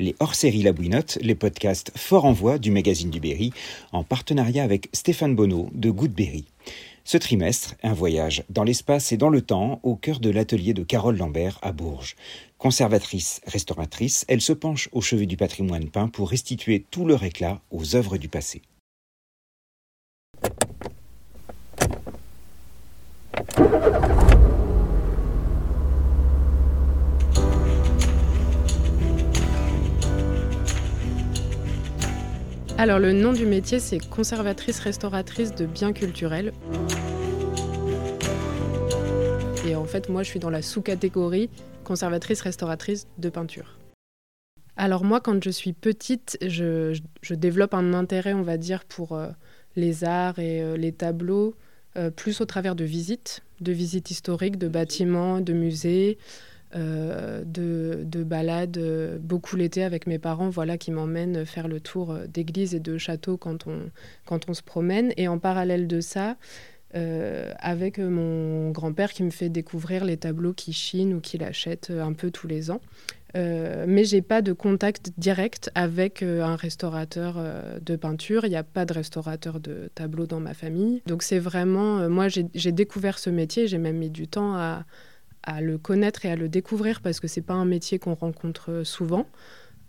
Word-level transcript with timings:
les 0.00 0.16
hors-séries 0.18 0.62
La 0.62 0.72
Bouinotte, 0.72 1.18
les 1.20 1.34
podcasts 1.34 1.92
Fort 1.94 2.24
en 2.24 2.32
Voix 2.32 2.58
du 2.58 2.70
magazine 2.70 3.10
du 3.10 3.20
Berry, 3.20 3.52
en 3.92 4.02
partenariat 4.02 4.64
avec 4.64 4.88
Stéphane 4.92 5.36
Bonneau 5.36 5.68
de 5.74 5.90
Goodberry. 5.90 6.46
Ce 7.04 7.18
trimestre, 7.18 7.74
un 7.82 7.92
voyage 7.92 8.44
dans 8.48 8.64
l'espace 8.64 9.12
et 9.12 9.16
dans 9.16 9.28
le 9.28 9.42
temps 9.42 9.80
au 9.82 9.96
cœur 9.96 10.20
de 10.20 10.30
l'atelier 10.30 10.74
de 10.74 10.82
Carole 10.82 11.16
Lambert 11.16 11.58
à 11.62 11.72
Bourges. 11.72 12.16
Conservatrice, 12.58 13.40
restauratrice, 13.46 14.24
elle 14.28 14.40
se 14.40 14.52
penche 14.52 14.88
au 14.92 15.00
chevet 15.00 15.26
du 15.26 15.36
patrimoine 15.36 15.88
peint 15.88 16.08
pour 16.08 16.30
restituer 16.30 16.84
tout 16.90 17.06
leur 17.06 17.22
éclat 17.22 17.60
aux 17.70 17.94
œuvres 17.94 18.16
du 18.16 18.28
passé. 18.28 18.62
Alors 32.82 32.98
le 32.98 33.12
nom 33.12 33.34
du 33.34 33.44
métier 33.44 33.78
c'est 33.78 33.98
conservatrice 33.98 34.80
restauratrice 34.80 35.54
de 35.54 35.66
biens 35.66 35.92
culturels. 35.92 36.54
Et 39.66 39.76
en 39.76 39.84
fait 39.84 40.08
moi 40.08 40.22
je 40.22 40.30
suis 40.30 40.38
dans 40.38 40.48
la 40.48 40.62
sous-catégorie 40.62 41.50
conservatrice 41.84 42.40
restauratrice 42.40 43.06
de 43.18 43.28
peinture. 43.28 43.76
Alors 44.78 45.04
moi 45.04 45.20
quand 45.20 45.44
je 45.44 45.50
suis 45.50 45.74
petite 45.74 46.38
je, 46.40 46.98
développe 47.28 47.74
un 47.74 47.92
intérêt 47.92 48.32
on 48.32 48.40
va 48.40 48.56
dire 48.56 48.86
pour 48.86 49.12
euh, 49.12 49.28
les 49.76 50.04
arts 50.04 50.38
et 50.38 50.62
euh, 50.62 50.78
les 50.78 50.92
tableaux 50.92 51.56
euh, 51.98 52.08
plus 52.08 52.40
au 52.40 52.46
travers 52.46 52.76
de 52.76 52.84
visites, 52.84 53.42
de 53.60 53.72
visites 53.72 54.10
historiques, 54.10 54.56
de 54.56 54.68
bâtiments, 54.68 55.42
de 55.42 55.52
musées. 55.52 56.16
Euh, 56.76 57.42
de, 57.44 58.22
balades, 58.22 58.78
euh, 58.78 59.18
beaucoup 59.18 59.56
l'été 59.56 59.82
avec 59.82 60.06
mes 60.06 60.20
parents, 60.20 60.50
voilà, 60.50 60.78
qui 60.78 60.92
m'emmènent 60.92 61.44
faire 61.44 61.66
le 61.66 61.80
tour 61.80 62.12
euh, 62.12 62.26
d'églises 62.28 62.76
et 62.76 62.80
de 62.80 62.96
châteaux 62.96 63.36
quand 63.36 63.66
on, 63.66 63.90
quand 64.24 64.48
on 64.48 64.54
se 64.54 64.62
promène. 64.62 65.12
Et 65.16 65.26
en 65.26 65.38
parallèle 65.38 65.88
de 65.88 66.00
ça, 66.00 66.36
avec 66.92 68.00
mon 68.00 68.72
grand-père 68.72 69.12
qui 69.12 69.22
me 69.22 69.30
fait 69.30 69.48
découvrir 69.48 70.04
les 70.04 70.16
tableaux 70.16 70.52
qu'il 70.52 70.74
chine 70.74 71.14
ou 71.14 71.20
qu'il 71.20 71.44
achète 71.44 71.90
un 71.90 72.12
peu 72.12 72.32
tous 72.32 72.48
les 72.48 72.72
ans. 72.72 72.80
mais 73.34 74.02
j'ai 74.02 74.22
pas 74.22 74.42
de 74.42 74.52
contact 74.52 75.12
direct 75.16 75.70
avec 75.76 76.24
un 76.24 76.56
restaurateur 76.56 77.40
de 77.80 77.94
peinture. 77.94 78.44
Il 78.44 78.50
n'y 78.50 78.56
a 78.56 78.64
pas 78.64 78.86
de 78.86 78.92
restaurateur 78.92 79.60
de 79.60 79.88
tableaux 79.94 80.26
dans 80.26 80.40
ma 80.40 80.52
famille. 80.52 81.00
Donc 81.06 81.22
c'est 81.22 81.38
vraiment, 81.38 82.08
moi 82.08 82.26
j'ai 82.26 82.72
découvert 82.72 83.20
ce 83.20 83.30
métier, 83.30 83.68
j'ai 83.68 83.78
même 83.78 83.98
mis 83.98 84.10
du 84.10 84.26
temps 84.26 84.56
à, 84.56 84.84
à 85.42 85.60
le 85.60 85.78
connaître 85.78 86.24
et 86.26 86.30
à 86.30 86.36
le 86.36 86.48
découvrir 86.48 87.00
parce 87.00 87.20
que 87.20 87.28
c'est 87.28 87.40
pas 87.40 87.54
un 87.54 87.64
métier 87.64 87.98
qu'on 87.98 88.14
rencontre 88.14 88.82
souvent. 88.84 89.26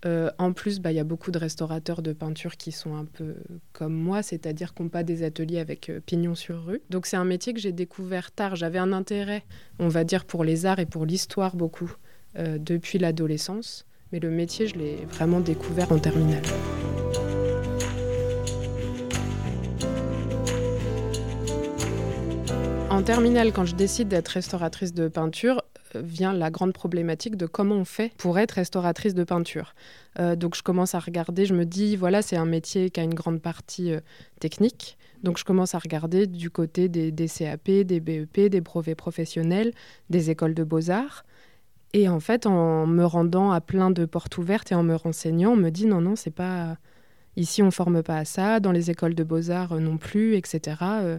Euh, 0.04 0.30
en 0.38 0.52
plus, 0.52 0.80
bah, 0.80 0.90
il 0.90 0.96
y 0.96 1.00
a 1.00 1.04
beaucoup 1.04 1.30
de 1.30 1.38
restaurateurs 1.38 2.02
de 2.02 2.12
peinture 2.12 2.56
qui 2.56 2.72
sont 2.72 2.96
un 2.96 3.04
peu 3.04 3.36
comme 3.72 3.94
moi, 3.94 4.22
c'est-à-dire 4.22 4.74
qui 4.74 4.82
n'ont 4.82 4.88
pas 4.88 5.04
des 5.04 5.22
ateliers 5.22 5.60
avec 5.60 5.90
euh, 5.90 6.00
pignon 6.04 6.34
sur 6.34 6.64
rue. 6.64 6.82
Donc 6.90 7.06
c'est 7.06 7.16
un 7.16 7.24
métier 7.24 7.52
que 7.52 7.60
j'ai 7.60 7.72
découvert 7.72 8.32
tard. 8.32 8.56
J'avais 8.56 8.78
un 8.78 8.92
intérêt, 8.92 9.44
on 9.78 9.88
va 9.88 10.02
dire, 10.02 10.24
pour 10.24 10.42
les 10.42 10.66
arts 10.66 10.80
et 10.80 10.86
pour 10.86 11.06
l'histoire 11.06 11.54
beaucoup 11.54 11.92
euh, 12.36 12.58
depuis 12.58 12.98
l'adolescence. 12.98 13.86
Mais 14.10 14.18
le 14.18 14.30
métier, 14.30 14.66
je 14.66 14.74
l'ai 14.74 14.96
vraiment 15.06 15.40
découvert 15.40 15.92
en 15.92 15.98
terminale. 15.98 16.42
En 23.02 23.04
terminale, 23.04 23.52
quand 23.52 23.64
je 23.64 23.74
décide 23.74 24.06
d'être 24.06 24.28
restauratrice 24.28 24.94
de 24.94 25.08
peinture, 25.08 25.60
euh, 25.96 26.02
vient 26.04 26.32
la 26.32 26.52
grande 26.52 26.72
problématique 26.72 27.34
de 27.34 27.46
comment 27.46 27.74
on 27.74 27.84
fait 27.84 28.12
pour 28.16 28.38
être 28.38 28.52
restauratrice 28.52 29.12
de 29.12 29.24
peinture. 29.24 29.74
Euh, 30.20 30.36
donc 30.36 30.54
je 30.54 30.62
commence 30.62 30.94
à 30.94 31.00
regarder, 31.00 31.44
je 31.44 31.52
me 31.52 31.66
dis, 31.66 31.96
voilà, 31.96 32.22
c'est 32.22 32.36
un 32.36 32.44
métier 32.44 32.90
qui 32.90 33.00
a 33.00 33.02
une 33.02 33.12
grande 33.12 33.42
partie 33.42 33.90
euh, 33.90 33.98
technique. 34.38 34.98
Donc 35.24 35.36
je 35.36 35.42
commence 35.44 35.74
à 35.74 35.80
regarder 35.80 36.28
du 36.28 36.48
côté 36.48 36.88
des, 36.88 37.10
des, 37.10 37.26
CAP, 37.26 37.68
des 37.68 37.98
BEP, 37.98 38.48
des 38.48 38.60
brevets 38.60 38.94
professionnels, 38.94 39.72
des 40.08 40.30
écoles 40.30 40.54
de 40.54 40.62
beaux-arts. 40.62 41.24
Et 41.94 42.08
en 42.08 42.20
fait, 42.20 42.46
en 42.46 42.86
me 42.86 43.04
rendant 43.04 43.50
à 43.50 43.60
plein 43.60 43.90
de 43.90 44.04
portes 44.04 44.38
ouvertes 44.38 44.70
et 44.70 44.76
en 44.76 44.84
me 44.84 44.94
renseignant, 44.94 45.54
on 45.54 45.56
me 45.56 45.70
dit, 45.70 45.86
non, 45.86 46.00
non, 46.00 46.14
c'est 46.14 46.30
pas 46.30 46.76
Ici, 47.36 47.62
on 47.62 47.66
ne 47.66 47.70
forme 47.70 48.02
pas 48.02 48.18
à 48.18 48.24
ça, 48.24 48.60
dans 48.60 48.72
les 48.72 48.90
écoles 48.90 49.14
de 49.14 49.24
beaux-arts 49.24 49.72
euh, 49.72 49.80
non 49.80 49.96
plus, 49.96 50.36
etc. 50.36 50.76
Euh. 50.82 51.18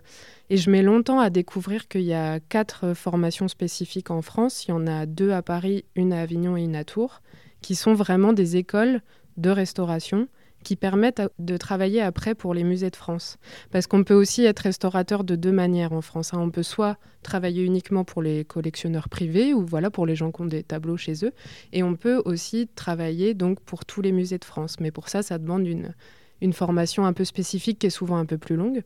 Et 0.49 0.57
je 0.57 0.69
mets 0.69 0.83
longtemps 0.83 1.19
à 1.19 1.29
découvrir 1.29 1.87
qu'il 1.87 2.01
y 2.01 2.13
a 2.13 2.39
quatre 2.39 2.93
formations 2.93 3.47
spécifiques 3.47 4.11
en 4.11 4.21
France. 4.21 4.65
Il 4.65 4.71
y 4.71 4.73
en 4.73 4.85
a 4.85 5.05
deux 5.05 5.31
à 5.31 5.41
Paris, 5.41 5.85
une 5.95 6.13
à 6.13 6.21
Avignon 6.21 6.55
et 6.55 6.63
une 6.63 6.75
à 6.75 6.83
Tours, 6.83 7.21
qui 7.61 7.73
sont 7.75 7.93
vraiment 7.93 8.33
des 8.33 8.57
écoles 8.57 9.01
de 9.37 9.49
restauration 9.49 10.27
qui 10.63 10.75
permettent 10.75 11.21
de 11.39 11.57
travailler 11.57 12.01
après 12.01 12.33
pour 12.35 12.53
les 12.53 12.63
musées 12.63 12.89
de 12.89 12.95
France. 12.95 13.37
Parce 13.71 13.87
qu'on 13.87 14.03
peut 14.03 14.13
aussi 14.13 14.45
être 14.45 14.59
restaurateur 14.59 15.23
de 15.23 15.35
deux 15.35 15.51
manières 15.51 15.93
en 15.93 16.01
France. 16.01 16.33
Hein. 16.33 16.39
On 16.39 16.49
peut 16.49 16.63
soit 16.63 16.97
travailler 17.21 17.63
uniquement 17.63 18.03
pour 18.03 18.21
les 18.21 18.45
collectionneurs 18.45 19.09
privés 19.09 19.53
ou 19.53 19.65
voilà 19.65 19.89
pour 19.91 20.05
les 20.05 20.15
gens 20.15 20.31
qui 20.31 20.41
ont 20.41 20.45
des 20.45 20.63
tableaux 20.63 20.97
chez 20.97 21.25
eux, 21.25 21.31
et 21.71 21.83
on 21.83 21.95
peut 21.95 22.21
aussi 22.25 22.67
travailler 22.75 23.33
donc 23.33 23.59
pour 23.61 23.85
tous 23.85 24.01
les 24.01 24.11
musées 24.11 24.39
de 24.39 24.45
France. 24.45 24.77
Mais 24.79 24.91
pour 24.91 25.09
ça, 25.09 25.21
ça 25.21 25.37
demande 25.37 25.67
une, 25.67 25.93
une 26.41 26.53
formation 26.53 27.05
un 27.05 27.13
peu 27.13 27.25
spécifique 27.25 27.79
qui 27.79 27.87
est 27.87 27.91
souvent 27.91 28.17
un 28.17 28.25
peu 28.25 28.37
plus 28.37 28.55
longue. 28.55 28.83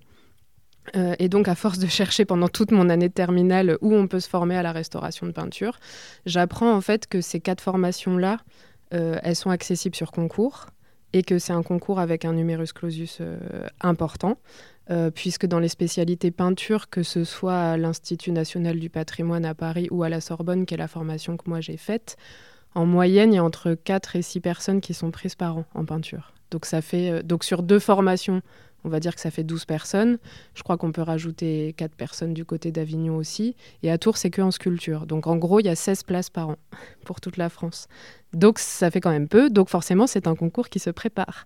Euh, 0.96 1.16
et 1.20 1.30
donc, 1.30 1.48
à 1.48 1.56
force 1.56 1.80
de 1.80 1.88
chercher 1.88 2.26
pendant 2.26 2.48
toute 2.48 2.72
mon 2.72 2.90
année 2.90 3.10
de 3.10 3.14
terminale 3.14 3.78
où 3.82 3.94
on 3.94 4.08
peut 4.08 4.20
se 4.20 4.30
former 4.30 4.56
à 4.56 4.64
la 4.64 4.72
restauration 4.72 5.26
de 5.26 5.32
peinture, 5.32 5.80
j'apprends 6.26 6.74
en 6.74 6.82
fait 6.82 7.08
que 7.08 7.22
ces 7.22 7.40
quatre 7.40 7.62
formations-là, 7.62 8.40
euh, 8.94 9.20
elles 9.24 9.36
sont 9.36 9.50
accessibles 9.50 9.96
sur 9.96 10.12
concours 10.12 10.68
et 11.18 11.24
que 11.24 11.40
c'est 11.40 11.54
un 11.54 11.64
concours 11.64 12.00
avec 12.00 12.26
un 12.26 12.34
numerus 12.34 12.74
clausus 12.74 13.18
euh, 13.22 13.38
important, 13.82 14.38
euh, 14.92 15.10
puisque 15.10 15.48
dans 15.48 15.60
les 15.60 15.68
spécialités 15.68 16.30
peinture, 16.30 16.90
que 16.90 17.02
ce 17.02 17.24
soit 17.24 17.60
à 17.60 17.78
l'Institut 17.78 18.32
national 18.32 18.80
du 18.80 18.90
patrimoine 18.90 19.46
à 19.46 19.56
Paris 19.56 19.88
ou 19.90 20.04
à 20.04 20.10
la 20.10 20.22
Sorbonne, 20.22 20.66
qui 20.66 20.76
est 20.76 20.78
la 20.78 20.88
formation 20.88 21.36
que 21.38 21.50
moi 21.50 21.60
j'ai 21.60 21.78
faite, 21.78 22.18
en 22.76 22.86
moyenne, 22.86 23.34
il 23.34 23.38
y 23.38 23.40
a 23.40 23.44
entre 23.44 23.74
4 23.74 24.18
et 24.18 24.22
6 24.22 24.40
personnes 24.42 24.82
qui 24.82 24.94
sont 24.94 25.10
prises 25.10 25.34
par 25.34 25.58
an 25.58 25.66
en 25.74 25.86
peinture. 25.86 26.34
Donc, 26.52 26.66
ça 26.66 26.82
fait, 26.82 27.10
euh, 27.10 27.24
donc 27.24 27.44
sur 27.44 27.64
deux 27.64 27.80
formations, 27.80 28.42
on 28.88 28.90
va 28.90 29.00
dire 29.00 29.14
que 29.14 29.22
ça 29.22 29.30
fait 29.30 29.44
12 29.44 29.66
personnes. 29.66 30.18
Je 30.56 30.64
crois 30.64 30.78
qu'on 30.78 30.92
peut 30.92 31.02
rajouter 31.02 31.74
4 31.78 31.92
personnes 31.96 32.34
du 32.34 32.46
côté 32.46 32.72
d'Avignon 32.72 33.18
aussi. 33.18 33.56
Et 33.84 33.92
à 33.92 33.98
Tours, 33.98 34.18
c'est 34.18 34.30
que 34.30 34.42
en 34.42 34.52
sculpture. 34.52 35.06
Donc 35.06 35.28
en 35.28 35.36
gros, 35.36 35.60
il 35.60 35.66
y 35.66 35.70
a 35.70 35.76
16 35.76 36.04
places 36.04 36.30
par 36.30 36.50
an 36.50 36.56
pour 37.06 37.22
toute 37.22 37.38
la 37.38 37.50
France. 37.50 37.88
Donc 38.34 38.60
ça 38.60 38.90
fait 38.90 39.02
quand 39.02 39.12
même 39.12 39.28
peu. 39.28 39.50
Donc 39.50 39.70
forcément, 39.70 40.08
c'est 40.08 40.28
un 40.28 40.36
concours 40.36 40.70
qui 40.70 40.80
se 40.80 40.90
prépare. 40.90 41.46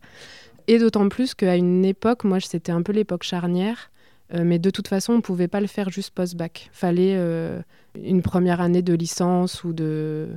Et 0.67 0.77
d'autant 0.77 1.09
plus 1.09 1.33
qu'à 1.33 1.55
une 1.55 1.83
époque, 1.83 2.23
moi, 2.23 2.39
c'était 2.39 2.71
un 2.71 2.83
peu 2.83 2.91
l'époque 2.91 3.23
charnière. 3.23 3.91
Euh, 4.33 4.43
mais 4.45 4.59
de 4.59 4.69
toute 4.69 4.87
façon, 4.87 5.13
on 5.13 5.17
ne 5.17 5.21
pouvait 5.21 5.47
pas 5.47 5.59
le 5.61 5.67
faire 5.67 5.89
juste 5.89 6.11
post-bac. 6.11 6.69
Fallait 6.71 7.15
euh, 7.17 7.59
une 7.95 8.21
première 8.21 8.61
année 8.61 8.81
de 8.81 8.93
licence 8.93 9.63
ou 9.63 9.73
de 9.73 10.29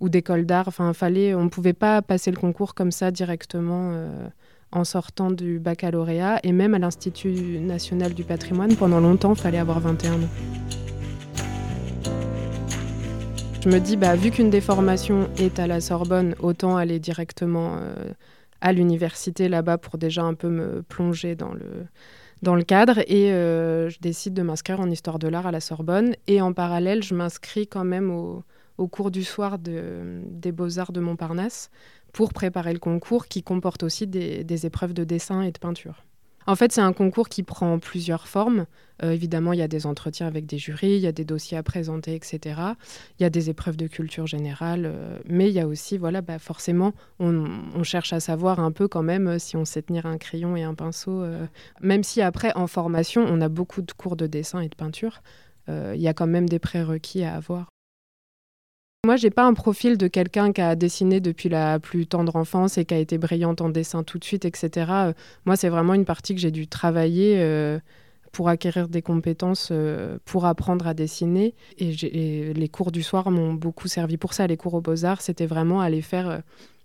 ou 0.00 0.08
d'école 0.08 0.46
d'art. 0.46 0.66
Enfin, 0.68 0.92
fallait, 0.92 1.34
on 1.34 1.44
ne 1.44 1.48
pouvait 1.48 1.74
pas 1.74 2.02
passer 2.02 2.30
le 2.30 2.36
concours 2.38 2.74
comme 2.74 2.90
ça 2.90 3.10
directement. 3.10 3.92
Euh, 3.92 4.28
en 4.72 4.84
sortant 4.84 5.30
du 5.30 5.58
baccalauréat 5.58 6.40
et 6.44 6.52
même 6.52 6.74
à 6.74 6.78
l'Institut 6.78 7.58
national 7.58 8.14
du 8.14 8.24
patrimoine, 8.24 8.76
pendant 8.76 9.00
longtemps, 9.00 9.34
il 9.34 9.40
fallait 9.40 9.58
avoir 9.58 9.80
21 9.80 10.14
ans. 10.14 10.28
Je 13.62 13.68
me 13.68 13.78
dis, 13.78 13.96
bah, 13.96 14.16
vu 14.16 14.30
qu'une 14.30 14.48
des 14.48 14.62
formations 14.62 15.28
est 15.36 15.58
à 15.58 15.66
la 15.66 15.82
Sorbonne, 15.82 16.34
autant 16.40 16.78
aller 16.78 16.98
directement 16.98 17.76
euh, 17.76 17.94
à 18.62 18.72
l'université 18.72 19.50
là-bas 19.50 19.76
pour 19.76 19.98
déjà 19.98 20.22
un 20.22 20.32
peu 20.32 20.48
me 20.48 20.82
plonger 20.82 21.34
dans 21.34 21.52
le, 21.52 22.62
cadre. 22.62 23.00
Et 23.06 23.32
euh, 23.32 23.90
je 23.90 23.98
décide 24.00 24.32
de 24.32 24.42
m'inscrire 24.42 24.80
en 24.80 24.90
histoire 24.90 25.18
de 25.18 25.28
l'art 25.28 25.46
à 25.46 25.52
la 25.52 25.60
Sorbonne. 25.60 26.14
Et 26.26 26.40
en 26.40 26.54
parallèle, 26.54 27.02
je 27.02 27.14
m'inscris 27.14 27.66
quand 27.66 27.84
même 27.84 28.10
au, 28.10 28.44
au 28.80 28.88
cours 28.88 29.10
du 29.10 29.24
soir 29.24 29.58
de, 29.58 30.22
des 30.24 30.52
beaux-arts 30.52 30.92
de 30.92 31.00
Montparnasse 31.00 31.70
pour 32.12 32.32
préparer 32.32 32.72
le 32.72 32.78
concours 32.78 33.26
qui 33.26 33.42
comporte 33.42 33.82
aussi 33.82 34.06
des, 34.06 34.66
épreuves 34.66 34.94
de 34.94 35.04
dessin 35.04 35.42
et 35.42 35.52
de 35.52 35.58
peinture. 35.58 36.04
En 36.46 36.56
fait, 36.56 36.72
c'est 36.72 36.80
un 36.80 36.94
concours 36.94 37.28
qui 37.28 37.42
prend 37.42 37.78
plusieurs 37.78 38.26
formes. 38.26 38.64
Euh, 39.02 39.12
évidemment, 39.12 39.52
il 39.52 39.58
y 39.58 39.62
a 39.62 39.68
des 39.68 39.84
entretiens 39.84 40.26
avec 40.26 40.46
des 40.46 40.56
jurys, 40.56 40.96
il 40.96 41.00
y 41.00 41.06
a 41.06 41.12
des 41.12 41.26
dossiers 41.26 41.58
à 41.58 41.62
présenter, 41.62 42.14
etc. 42.14 42.58
Il 43.18 43.22
y 43.22 43.26
a 43.26 43.30
des 43.30 43.50
épreuves 43.50 43.76
de 43.76 43.86
culture 43.86 44.26
générale, 44.26 44.86
euh, 44.86 45.18
mais 45.26 45.48
il 45.48 45.52
y 45.52 45.60
a 45.60 45.68
aussi, 45.68 45.98
voilà, 45.98 46.22
bah, 46.22 46.38
forcément, 46.38 46.94
on, 47.18 47.82
cherche 47.82 48.14
à 48.14 48.20
savoir 48.20 48.58
un 48.58 48.72
peu 48.72 48.88
quand 48.88 49.02
même 49.02 49.28
euh, 49.28 49.38
si 49.38 49.56
on 49.56 49.66
sait 49.66 49.82
tenir 49.82 50.06
un 50.06 50.16
crayon 50.16 50.56
et 50.56 50.62
un 50.62 50.74
pinceau. 50.74 51.22
même 51.82 52.02
si 52.02 52.22
après, 52.22 52.52
en 52.56 52.66
formation, 52.66 53.22
on 53.28 53.42
a 53.42 53.50
beaucoup 53.50 53.82
de 53.82 53.92
cours 53.92 54.16
de 54.16 54.26
dessin 54.26 54.60
et 54.60 54.68
de 54.68 54.74
peinture, 54.74 55.22
il 55.68 56.00
y 56.00 56.08
a 56.08 56.14
quand 56.14 56.26
même 56.26 56.48
des 56.48 56.58
prérequis 56.58 57.22
à 57.22 57.36
avoir. 57.36 57.68
Moi, 59.06 59.16
j'ai 59.16 59.30
pas 59.30 59.46
un 59.46 59.54
profil 59.54 59.96
de 59.96 60.08
quelqu'un 60.08 60.52
qui 60.52 60.60
a 60.60 60.76
dessiné 60.76 61.20
depuis 61.20 61.48
la 61.48 61.80
plus 61.80 62.06
tendre 62.06 62.36
enfance 62.36 62.76
et 62.76 62.84
qui 62.84 62.92
a 62.92 62.98
été 62.98 63.16
brillante 63.16 63.62
en 63.62 63.70
dessin 63.70 64.02
tout 64.02 64.18
de 64.18 64.24
suite, 64.24 64.44
etc. 64.44 64.70
Euh, 64.90 65.12
moi, 65.46 65.56
c'est 65.56 65.70
vraiment 65.70 65.94
une 65.94 66.04
partie 66.04 66.34
que 66.34 66.40
j'ai 66.40 66.50
dû 66.50 66.68
travailler 66.68 67.36
euh, 67.38 67.78
pour 68.30 68.50
acquérir 68.50 68.88
des 68.88 69.00
compétences, 69.00 69.70
euh, 69.72 70.18
pour 70.26 70.44
apprendre 70.44 70.86
à 70.86 70.92
dessiner. 70.92 71.54
Et, 71.78 72.52
les 72.52 72.68
cours 72.68 72.92
du 72.92 73.02
soir 73.02 73.30
m'ont 73.30 73.54
beaucoup 73.54 73.88
servi 73.88 74.18
pour 74.18 74.34
ça. 74.34 74.46
Les 74.46 74.58
cours 74.58 74.74
aux 74.74 74.82
beaux-arts, 74.82 75.22
c'était 75.22 75.46
vraiment 75.46 75.80
aller 75.80 76.02
faire 76.02 76.42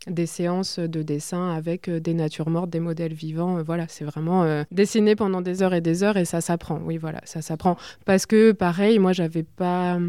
des 0.07 0.25
séances 0.25 0.79
de 0.79 1.01
dessin 1.01 1.49
avec 1.49 1.89
des 1.89 2.13
natures 2.13 2.49
mortes, 2.49 2.69
des 2.69 2.79
modèles 2.79 3.13
vivants. 3.13 3.61
voilà, 3.61 3.87
c'est 3.89 4.05
vraiment 4.05 4.63
dessiner 4.71 5.17
pendant 5.17 5.41
des 5.41 5.63
heures 5.63 5.73
et 5.73 5.81
des 5.81 6.01
heures 6.01 6.15
et 6.15 6.23
ça 6.23 6.39
s'apprend. 6.39 6.79
Oui, 6.85 6.95
voilà, 6.95 7.19
ça 7.25 7.41
s'apprend. 7.41 7.75
Parce 8.05 8.25
que, 8.25 8.53
pareil, 8.53 8.99
moi, 8.99 9.11
j'avais 9.11 9.43
pas 9.43 9.99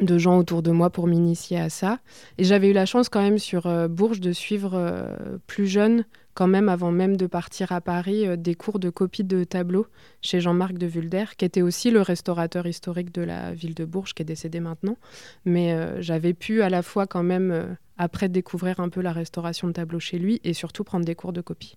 de 0.00 0.18
gens 0.18 0.38
autour 0.38 0.62
de 0.62 0.70
moi 0.70 0.90
pour 0.90 1.06
m'initier 1.06 1.58
à 1.58 1.70
ça. 1.70 1.98
Et 2.38 2.44
j'avais 2.44 2.70
eu 2.70 2.72
la 2.72 2.86
chance 2.86 3.08
quand 3.08 3.22
même 3.22 3.38
sur 3.38 3.66
euh, 3.66 3.88
Bourges 3.88 4.20
de 4.20 4.32
suivre 4.32 4.72
euh, 4.74 5.38
plus 5.46 5.66
jeune, 5.66 6.04
quand 6.34 6.46
même 6.46 6.68
avant 6.68 6.92
même 6.92 7.16
de 7.16 7.26
partir 7.26 7.72
à 7.72 7.80
Paris, 7.80 8.26
euh, 8.26 8.36
des 8.36 8.54
cours 8.54 8.78
de 8.78 8.90
copie 8.90 9.24
de 9.24 9.44
tableaux 9.44 9.86
chez 10.22 10.40
Jean-Marc 10.40 10.74
de 10.74 10.86
Vulder, 10.86 11.24
qui 11.36 11.44
était 11.44 11.62
aussi 11.62 11.90
le 11.90 12.02
restaurateur 12.02 12.66
historique 12.66 13.12
de 13.12 13.22
la 13.22 13.52
ville 13.52 13.74
de 13.74 13.84
Bourges, 13.84 14.14
qui 14.14 14.22
est 14.22 14.26
décédé 14.26 14.60
maintenant. 14.60 14.96
Mais 15.44 15.76
j'avais 16.02 16.34
pu 16.34 16.62
à 16.62 16.70
la 16.70 16.82
fois 16.82 17.06
quand 17.06 17.22
même, 17.22 17.76
après, 17.96 18.28
découvrir 18.28 18.80
un 18.80 18.88
peu 18.88 19.00
la 19.00 19.12
restauration 19.12 19.68
de 19.68 19.72
tableaux 19.72 20.00
chez 20.00 20.18
lui 20.18 20.40
et 20.44 20.52
surtout 20.52 20.84
prendre 20.84 21.04
des 21.04 21.14
cours 21.14 21.32
de 21.32 21.40
copie. 21.40 21.76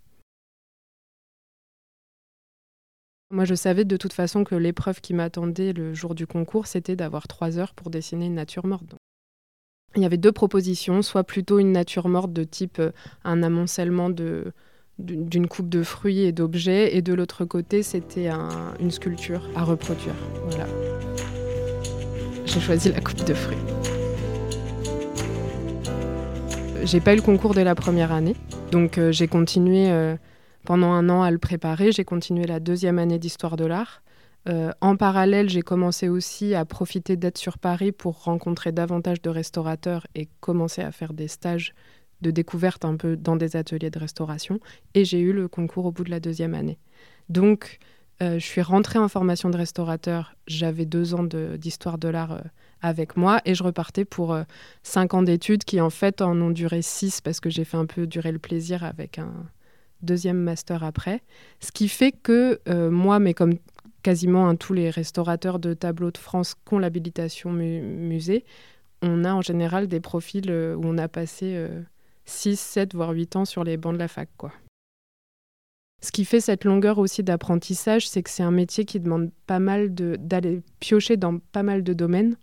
Moi, 3.32 3.46
je 3.46 3.56
savais 3.56 3.86
de 3.86 3.96
toute 3.96 4.12
façon 4.12 4.44
que 4.44 4.56
l'épreuve 4.56 5.00
qui 5.00 5.14
m'attendait 5.14 5.72
le 5.72 5.94
jour 5.94 6.16
du 6.16 6.28
concours, 6.28 6.68
c'était 6.68 6.98
d'avoir 6.98 7.30
trois 7.30 7.58
heures 7.58 7.74
pour 7.74 7.90
dessiner 7.90 8.26
une 8.26 8.36
nature 8.36 8.66
morte. 8.66 8.94
Il 9.96 10.02
y 10.02 10.06
avait 10.06 10.18
deux 10.18 10.34
propositions, 10.34 11.02
soit 11.02 11.24
plutôt 11.24 11.58
une 11.58 11.72
nature 11.72 12.10
morte 12.10 12.34
de 12.34 12.44
type 12.44 12.80
euh, 12.80 12.92
un 13.24 13.42
amoncellement 13.42 14.10
d'une 14.10 15.48
coupe 15.48 15.70
de 15.70 15.82
fruits 15.82 16.24
et 16.24 16.34
d'objets, 16.34 16.98
et 16.98 17.02
de 17.02 17.14
l'autre 17.14 17.46
côté, 17.46 17.84
c'était 17.84 18.30
une 18.82 18.92
sculpture 18.92 19.50
à 19.56 19.64
reproduire. 19.64 20.16
Voilà. 20.48 20.68
J'ai 22.46 22.60
choisi 22.60 22.92
la 22.92 23.00
coupe 23.00 23.24
de 23.24 23.34
fruits. 23.34 23.58
J'ai 26.84 27.00
pas 27.00 27.14
eu 27.14 27.18
le 27.18 27.22
concours 27.22 27.54
dès 27.54 27.64
la 27.64 27.76
première 27.76 28.12
année, 28.12 28.36
donc 28.72 28.98
euh, 28.98 29.14
j'ai 29.14 29.30
continué. 29.30 29.90
Euh, 29.90 30.18
pendant 30.64 30.92
un 30.92 31.10
an 31.10 31.24
à 31.24 31.32
le 31.32 31.38
préparer. 31.38 31.92
J'ai 31.92 32.06
continué 32.06 32.46
la 32.46 32.60
deuxième 32.60 33.00
année 33.00 33.20
d'histoire 33.20 33.58
de 33.58 33.66
l'art. 33.66 34.02
Euh, 34.50 34.72
en 34.82 34.96
parallèle, 34.96 35.50
j'ai 35.50 35.62
commencé 35.62 36.10
aussi 36.10 36.56
à 36.56 36.66
profiter 36.66 37.16
d'être 37.16 37.38
sur 37.38 37.60
Paris 37.60 37.92
pour 37.92 38.24
rencontrer 38.24 38.72
davantage 38.72 39.22
de 39.22 39.30
restaurateurs 39.30 40.08
et 40.16 40.28
commencer 40.40 40.82
à 40.82 40.92
faire 40.92 41.14
des 41.14 41.28
stages 41.28 41.74
de 42.22 42.32
découverte 42.32 42.86
un 42.86 42.96
peu 42.96 43.18
dans 43.18 43.36
des 43.36 43.56
ateliers 43.56 43.92
de 43.92 44.00
restauration. 44.00 44.60
Et 44.94 45.06
j'ai 45.06 45.20
eu 45.20 45.34
le 45.34 45.48
concours 45.48 45.86
au 45.86 45.92
bout 45.92 46.04
de 46.04 46.12
la 46.12 46.20
deuxième 46.20 46.54
année. 46.54 46.80
Donc, 47.30 47.80
euh, 48.22 48.40
je 48.40 48.46
suis 48.46 48.62
rentrée 48.62 49.00
en 49.00 49.08
formation 49.08 49.50
de 49.50 49.58
restaurateur. 49.58 50.36
J'avais 50.48 50.86
deux 50.86 51.14
ans 51.14 51.24
d'histoire 51.24 51.98
de, 51.98 52.08
l'art 52.08 52.34
euh, 52.34 52.42
avec 52.82 53.18
moi 53.18 53.42
et 53.46 53.54
je 53.54 53.64
repartais 53.64 54.06
pour 54.06 54.36
cinq 54.82 55.14
ans 55.14 55.22
d'études 55.22 55.64
qui 55.64 55.82
en 55.82 55.92
fait 55.92 56.22
en 56.22 56.40
ont 56.42 56.50
duré 56.50 56.82
six 56.82 57.22
parce 57.22 57.40
que 57.40 57.50
j'ai 57.52 57.64
fait 57.64 57.78
un 57.78 57.86
peu 57.86 58.08
durer 58.08 58.32
le 58.32 58.40
plaisir 58.40 58.84
avec 58.84 59.20
un, 59.20 59.32
deuxième 60.04 60.38
master 60.38 60.84
après. 60.84 61.22
Ce 61.60 61.72
qui 61.72 61.88
fait 61.88 62.12
que 62.12 62.60
euh, 62.68 62.90
moi, 62.90 63.20
mais 63.20 63.34
comme 63.34 63.54
quasiment 64.04 64.56
tous 64.56 64.74
les 64.74 64.90
restaurateurs 64.90 65.60
de 65.60 65.74
tableaux 65.74 66.12
de 66.12 66.18
France 66.18 66.56
qui 66.56 66.74
ont 66.74 66.80
l'habilitation 66.80 67.52
musée, 67.52 68.46
on 69.02 69.24
a 69.26 69.34
en 69.34 69.42
général 69.42 69.88
des 69.88 70.00
profils 70.00 70.50
euh, 70.50 70.76
où 70.76 70.82
on 70.86 70.98
a 70.98 71.08
passé 71.08 71.68
6, 72.26 72.50
euh, 72.50 72.56
7, 72.56 72.96
voire 72.96 73.12
8 73.12 73.36
ans 73.36 73.46
sur 73.46 73.64
les 73.64 73.78
bancs 73.78 73.94
de 73.94 74.00
la 74.00 74.08
fac. 74.08 74.30
Quoi. 74.38 74.52
Ce 76.04 76.12
qui 76.12 76.26
fait 76.26 76.42
cette 76.42 76.66
longueur 76.66 76.98
aussi 76.98 77.22
d'apprentissage, 77.22 78.10
c'est 78.10 78.24
que 78.24 78.30
c'est 78.30 78.44
un 78.44 78.52
métier 78.52 78.86
qui 78.86 79.00
demande 79.00 79.32
pas 79.46 79.60
mal 79.60 79.94
d'aller 79.94 80.62
piocher 80.80 81.16
dans 81.16 81.38
pas 81.38 81.64
mal 81.64 81.84
de 81.84 81.94
domaines 81.94 82.36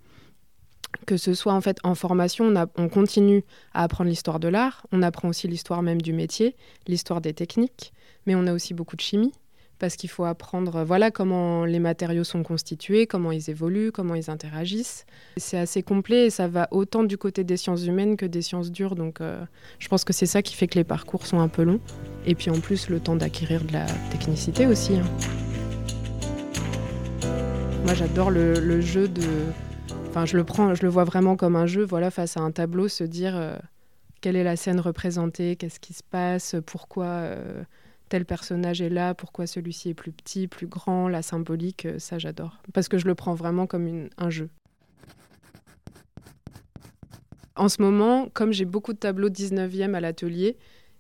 que 1.06 1.17
ce 1.17 1.35
soit 1.35 1.55
en 1.55 1.61
fait 1.61 1.79
en 1.85 1.94
formation, 1.94 2.52
on, 2.76 2.88
continue 2.88 3.44
à 3.73 3.82
apprendre 3.82 4.11
l'histoire 4.11 4.40
de 4.40 4.49
l'art, 4.49 4.87
on 4.93 5.02
apprend 5.02 5.29
aussi 5.29 5.49
l'histoire 5.49 5.82
même 5.82 6.00
du 6.00 6.12
métier, 6.12 6.56
l'histoire 6.87 7.20
des 7.20 7.35
techniques, 7.35 7.93
mais 8.26 8.35
on 8.35 8.46
a 8.46 8.52
aussi 8.52 8.75
beaucoup 8.75 8.96
de 8.96 9.00
chimie 9.00 9.32
parce 9.79 9.94
qu'il 9.94 10.11
faut 10.11 10.25
apprendre 10.25 10.82
voilà 10.82 11.12
comment 11.12 11.64
les 11.64 11.79
matériaux 11.79 12.25
sont 12.25 12.43
constitués, 12.43 13.06
comment 13.06 13.31
ils 13.31 13.49
évoluent, 13.49 13.93
comment 13.93 14.17
ils 14.17 14.29
interagissent. 14.29 15.06
C'est 15.37 15.58
assez 15.58 15.85
complet 15.85 16.26
et 16.26 16.31
ça 16.31 16.49
va 16.49 16.67
autant 16.73 17.05
du 17.05 17.17
côté 17.17 17.44
des 17.44 17.56
sciences 17.56 17.87
humaines 17.87 18.17
que 18.17 18.26
des 18.26 18.43
sciences 18.43 18.73
dures, 18.73 18.96
donc 18.96 19.20
euh, 19.20 19.41
je 19.79 19.88
pense 19.88 20.05
que 20.05 20.12
c'est 20.12 20.26
ça 20.26 20.43
qui 20.43 20.56
fait 20.56 20.67
que 20.67 20.75
les 20.75 20.84
parcours 20.84 21.26
sont 21.26 21.38
un 21.38 21.49
peu 21.49 21.62
longs. 21.62 21.81
Et 22.26 22.34
puis 22.34 22.50
en 22.50 22.58
plus 22.58 22.88
le 22.88 22.99
temps 22.99 23.14
d'acquérir 23.14 23.62
de 23.62 23.73
la 23.73 23.87
technicité 24.11 24.67
aussi. 24.67 24.96
Hein. 24.96 25.06
Moi 27.84 27.94
j'adore 27.94 28.31
le 28.31 28.81
jeu 28.81 29.06
de 29.06 29.23
Je 30.25 30.37
le 30.37 30.44
prends, 30.44 30.75
je 30.75 30.82
le 30.82 30.88
vois 30.88 31.05
vraiment 31.05 31.37
comme 31.37 31.56
un 31.56 31.66
jeu. 31.66 31.84
Voilà, 31.84 32.10
face 32.10 32.37
à 32.37 32.40
un 32.40 32.50
tableau, 32.50 32.88
se 32.88 33.05
dire 33.05 33.37
euh, 33.37 33.56
quelle 34.20 34.37
est 34.37 34.44
la 34.44 34.56
scène 34.56 34.81
représentée, 34.81 35.56
qu'est-ce 35.56 35.81
qui 35.81 35.93
se 35.93 36.02
passe, 36.02 36.56
pourquoi 36.66 37.06
euh, 37.06 37.62
tel 38.08 38.25
personnage 38.25 38.82
est 38.82 38.88
là, 38.88 39.14
pourquoi 39.14 39.46
celui-ci 39.46 39.90
est 39.90 39.94
plus 39.94 40.12
petit, 40.12 40.49
plus 40.49 40.66
grand, 40.66 41.08
la 41.08 41.22
symbolique, 41.22 41.87
euh, 41.87 41.99
ça 41.99 42.19
j'adore. 42.19 42.60
Parce 42.75 42.88
que 42.88 42.99
je 42.99 43.06
le 43.06 43.14
prends 43.14 43.34
vraiment 43.34 43.66
comme 43.66 44.08
un 44.19 44.31
jeu. 44.31 44.49
En 47.55 47.69
ce 47.69 47.81
moment, 47.81 48.28
comme 48.32 48.52
j'ai 48.52 48.64
beaucoup 48.64 48.93
de 48.93 48.99
tableaux 48.99 49.31
19e 49.31 49.94
à 49.94 50.00
l'atelier, 50.00 50.56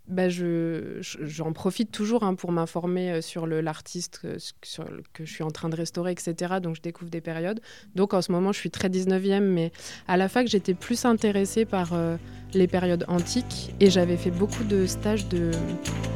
bah, 0.08 0.28
je, 0.28 0.98
j'en 1.00 1.52
profite 1.52 1.90
toujours 1.90 2.22
hein, 2.22 2.34
pour 2.34 2.50
m'informer 2.50 3.12
euh, 3.12 3.20
sur 3.20 3.46
l'artiste 3.46 4.20
que, 4.20 4.36
que 5.12 5.24
je 5.24 5.32
suis 5.32 5.44
en 5.44 5.50
train 5.50 5.68
de 5.68 5.76
restaurer, 5.76 6.12
etc. 6.12 6.54
Donc 6.62 6.76
je 6.76 6.80
découvre 6.80 7.10
des 7.10 7.20
périodes. 7.20 7.60
Donc 7.94 8.14
en 8.14 8.22
ce 8.22 8.32
moment, 8.32 8.52
je 8.52 8.58
suis 8.58 8.70
très 8.70 8.88
19e, 8.88 9.40
mais 9.40 9.70
à 10.06 10.16
la 10.16 10.28
fac, 10.28 10.46
j'étais 10.46 10.74
plus 10.74 11.04
intéressée 11.04 11.64
par 11.64 11.92
euh, 11.92 12.16
les 12.54 12.66
périodes 12.66 13.04
antiques 13.08 13.74
et 13.80 13.90
j'avais 13.90 14.16
fait 14.16 14.30
beaucoup 14.30 14.64
de 14.64 14.86
stages 14.86 15.28
de 15.28 15.50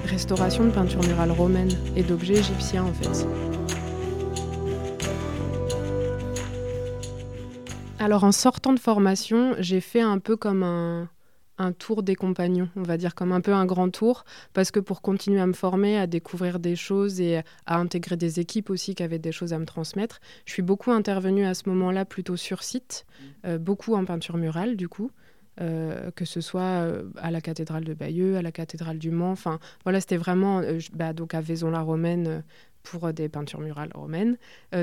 restauration 0.06 0.64
de 0.64 0.70
peinture 0.70 1.02
murale 1.04 1.30
romaine 1.30 1.70
et 1.94 2.02
d'objets 2.02 2.38
égyptiens 2.38 2.84
en 2.84 2.92
fait. 2.94 3.26
Alors 7.98 8.24
en 8.24 8.32
sortant 8.32 8.72
de 8.72 8.80
formation, 8.80 9.54
j'ai 9.58 9.80
fait 9.80 10.00
un 10.00 10.18
peu 10.18 10.36
comme 10.36 10.62
un 10.64 11.08
un 11.58 11.72
tour 11.72 12.02
des 12.02 12.14
compagnons, 12.14 12.68
on 12.76 12.82
va 12.82 12.96
dire 12.96 13.14
comme 13.14 13.32
un 13.32 13.40
peu 13.40 13.52
un 13.52 13.66
grand 13.66 13.90
tour, 13.90 14.24
parce 14.52 14.70
que 14.70 14.80
pour 14.80 15.02
continuer 15.02 15.40
à 15.40 15.46
me 15.46 15.52
former, 15.52 15.98
à 15.98 16.06
découvrir 16.06 16.58
des 16.58 16.76
choses 16.76 17.20
et 17.20 17.42
à 17.66 17.78
intégrer 17.78 18.16
des 18.16 18.40
équipes 18.40 18.70
aussi 18.70 18.94
qui 18.94 19.02
avaient 19.02 19.18
des 19.18 19.32
choses 19.32 19.52
à 19.52 19.58
me 19.58 19.66
transmettre, 19.66 20.20
je 20.46 20.52
suis 20.52 20.62
beaucoup 20.62 20.90
intervenue 20.90 21.44
à 21.44 21.54
ce 21.54 21.68
moment-là 21.68 22.04
plutôt 22.04 22.36
sur 22.36 22.62
site, 22.62 23.04
mmh. 23.04 23.24
euh, 23.46 23.58
beaucoup 23.58 23.94
en 23.94 24.04
peinture 24.04 24.36
murale 24.36 24.76
du 24.76 24.88
coup. 24.88 25.10
Euh, 25.60 26.10
que 26.12 26.24
ce 26.24 26.40
soit 26.40 26.62
euh, 26.62 27.10
à 27.18 27.30
la 27.30 27.42
cathédrale 27.42 27.84
de 27.84 27.92
Bayeux, 27.92 28.38
à 28.38 28.42
la 28.42 28.52
cathédrale 28.52 28.98
du 28.98 29.10
Mans. 29.10 29.32
Enfin, 29.32 29.58
voilà, 29.84 30.00
c'était 30.00 30.16
vraiment 30.16 30.62
bah, 30.94 31.12
donc 31.12 31.34
à 31.34 31.42
Vaison-la-Romaine 31.42 32.42
pour 32.82 33.12
des 33.12 33.28
peintures 33.28 33.60
murales 33.60 33.92
romaines. 33.94 34.36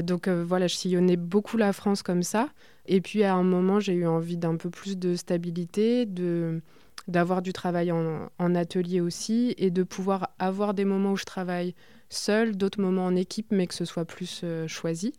donc 0.03 0.27
voilà, 0.27 0.67
je 0.67 0.75
sillonnais 0.75 1.17
beaucoup 1.17 1.57
la 1.57 1.73
France 1.73 2.01
comme 2.01 2.23
ça. 2.23 2.49
Et 2.85 3.01
puis 3.01 3.23
à 3.23 3.35
un 3.35 3.43
moment, 3.43 3.79
j'ai 3.79 3.93
eu 3.93 4.07
envie 4.07 4.37
d'un 4.37 4.55
peu 4.55 4.69
plus 4.69 4.97
de 4.97 5.15
stabilité, 5.15 6.05
de 6.05 6.61
d'avoir 7.09 7.41
du 7.41 7.53
travail 7.53 7.91
en, 7.91 8.55
atelier 8.55 9.01
aussi 9.01 9.53
et 9.57 9.71
de 9.71 9.83
pouvoir 9.83 10.29
avoir 10.39 10.73
des 10.73 10.85
moments 10.85 11.13
où 11.13 11.17
je 11.17 11.25
travaille 11.25 11.75
seule, 12.09 12.55
d'autres 12.55 12.81
moments 12.81 13.05
en 13.05 13.15
équipe, 13.15 13.47
mais 13.51 13.67
que 13.67 13.73
ce 13.73 13.85
soit 13.85 14.05
plus 14.05 14.41
euh, 14.43 14.67
choisi. 14.67 15.13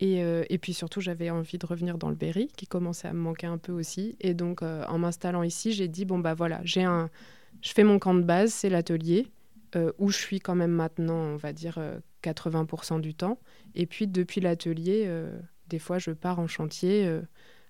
Et, 0.00 0.22
euh, 0.24 0.44
et, 0.48 0.58
puis 0.58 0.74
surtout, 0.74 1.00
j'avais 1.00 1.30
envie 1.30 1.58
de 1.58 1.66
revenir 1.66 1.98
dans 1.98 2.08
le 2.08 2.14
Berry, 2.14 2.48
qui 2.56 2.66
commençait 2.66 3.08
à 3.08 3.12
me 3.12 3.20
manquer 3.20 3.46
un 3.46 3.58
peu 3.58 3.72
aussi. 3.72 4.16
Et 4.20 4.34
donc, 4.34 4.62
euh, 4.62 4.84
en 4.88 4.98
m'installant 4.98 5.42
ici, 5.42 5.72
j'ai 5.72 5.88
dit 5.88 6.04
bon 6.04 6.18
bah 6.18 6.34
voilà, 6.34 6.60
j'ai 6.64 6.82
un, 6.82 7.10
je 7.62 7.72
fais 7.72 7.84
mon 7.84 7.98
camp 7.98 8.14
de 8.14 8.22
base, 8.22 8.52
c'est 8.52 8.70
l'atelier 8.70 9.28
où 9.98 10.08
je 10.08 10.16
suis 10.16 10.38
quand 10.38 10.54
même 10.54 10.70
maintenant, 10.70 11.16
on 11.16 11.36
va 11.36 11.52
dire 11.52 11.80
80% 12.24 13.00
du 13.00 13.14
temps. 13.14 13.38
Et 13.74 13.86
puis 13.86 14.06
depuis 14.06 14.40
l'atelier 14.40 15.06
des 15.68 15.78
fois, 15.78 15.98
je 15.98 16.10
pars 16.10 16.38
en 16.38 16.46
chantier. 16.46 17.06
Euh, 17.06 17.22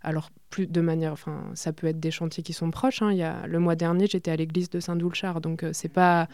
alors, 0.02 0.30
plus 0.50 0.66
de 0.66 0.80
manière. 0.80 1.12
Enfin, 1.12 1.50
ça 1.54 1.72
peut 1.72 1.86
être 1.86 2.00
des 2.00 2.10
chantiers 2.10 2.42
qui 2.42 2.52
sont 2.52 2.70
proches. 2.70 3.02
Hein. 3.02 3.12
Il 3.12 3.18
y 3.18 3.22
a, 3.22 3.46
le 3.46 3.58
mois 3.58 3.76
dernier, 3.76 4.06
j'étais 4.06 4.30
à 4.30 4.36
l'église 4.36 4.70
de 4.70 4.80
Saint-Doulchard. 4.80 5.40
Donc, 5.40 5.62
euh, 5.62 5.70
c'est 5.72 5.88
pas. 5.88 6.28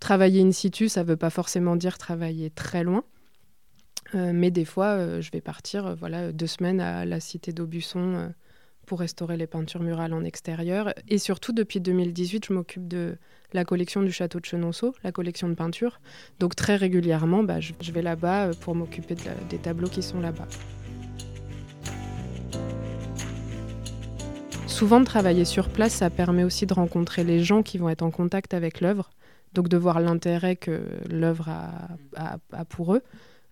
Travailler 0.00 0.42
in 0.42 0.52
situ, 0.52 0.88
ça 0.88 1.02
veut 1.02 1.16
pas 1.16 1.30
forcément 1.30 1.74
dire 1.74 1.98
travailler 1.98 2.50
très 2.50 2.84
loin. 2.84 3.02
Euh, 4.14 4.30
mais 4.32 4.52
des 4.52 4.64
fois, 4.64 5.20
je 5.20 5.28
vais 5.32 5.40
partir 5.40 5.96
voilà, 5.96 6.30
deux 6.30 6.46
semaines 6.46 6.80
à 6.80 7.04
la 7.04 7.18
cité 7.18 7.52
d'Aubusson 7.52 8.32
pour 8.88 9.00
restaurer 9.00 9.36
les 9.36 9.46
peintures 9.46 9.82
murales 9.82 10.14
en 10.14 10.24
extérieur. 10.24 10.94
Et 11.08 11.18
surtout, 11.18 11.52
depuis 11.52 11.78
2018, 11.78 12.46
je 12.48 12.52
m'occupe 12.54 12.88
de 12.88 13.18
la 13.52 13.64
collection 13.64 14.02
du 14.02 14.10
château 14.10 14.40
de 14.40 14.46
Chenonceau, 14.46 14.94
la 15.04 15.12
collection 15.12 15.48
de 15.48 15.54
peinture. 15.54 16.00
Donc 16.40 16.56
très 16.56 16.74
régulièrement, 16.74 17.42
bah, 17.42 17.60
je, 17.60 17.92
vais 17.92 18.02
là-bas 18.02 18.50
pour 18.62 18.74
m'occuper 18.74 19.14
des 19.50 19.58
tableaux 19.58 19.88
qui 19.88 20.02
sont 20.02 20.20
là-bas. 20.20 20.48
Souvent, 24.66 25.04
travailler 25.04 25.44
sur 25.44 25.68
place, 25.68 25.92
ça 25.92 26.08
permet 26.08 26.44
aussi 26.44 26.64
de 26.64 26.72
rencontrer 26.72 27.24
les 27.24 27.42
gens 27.44 27.62
qui 27.62 27.78
vont 27.78 27.90
être 27.90 28.02
en 28.02 28.10
contact 28.10 28.54
avec 28.54 28.80
l'œuvre, 28.80 29.10
donc 29.52 29.68
de 29.68 29.76
voir 29.76 30.00
l'intérêt 30.00 30.56
que 30.56 30.82
l'œuvre 31.10 31.48
a, 31.48 32.64
pour 32.66 32.94
eux. 32.94 33.02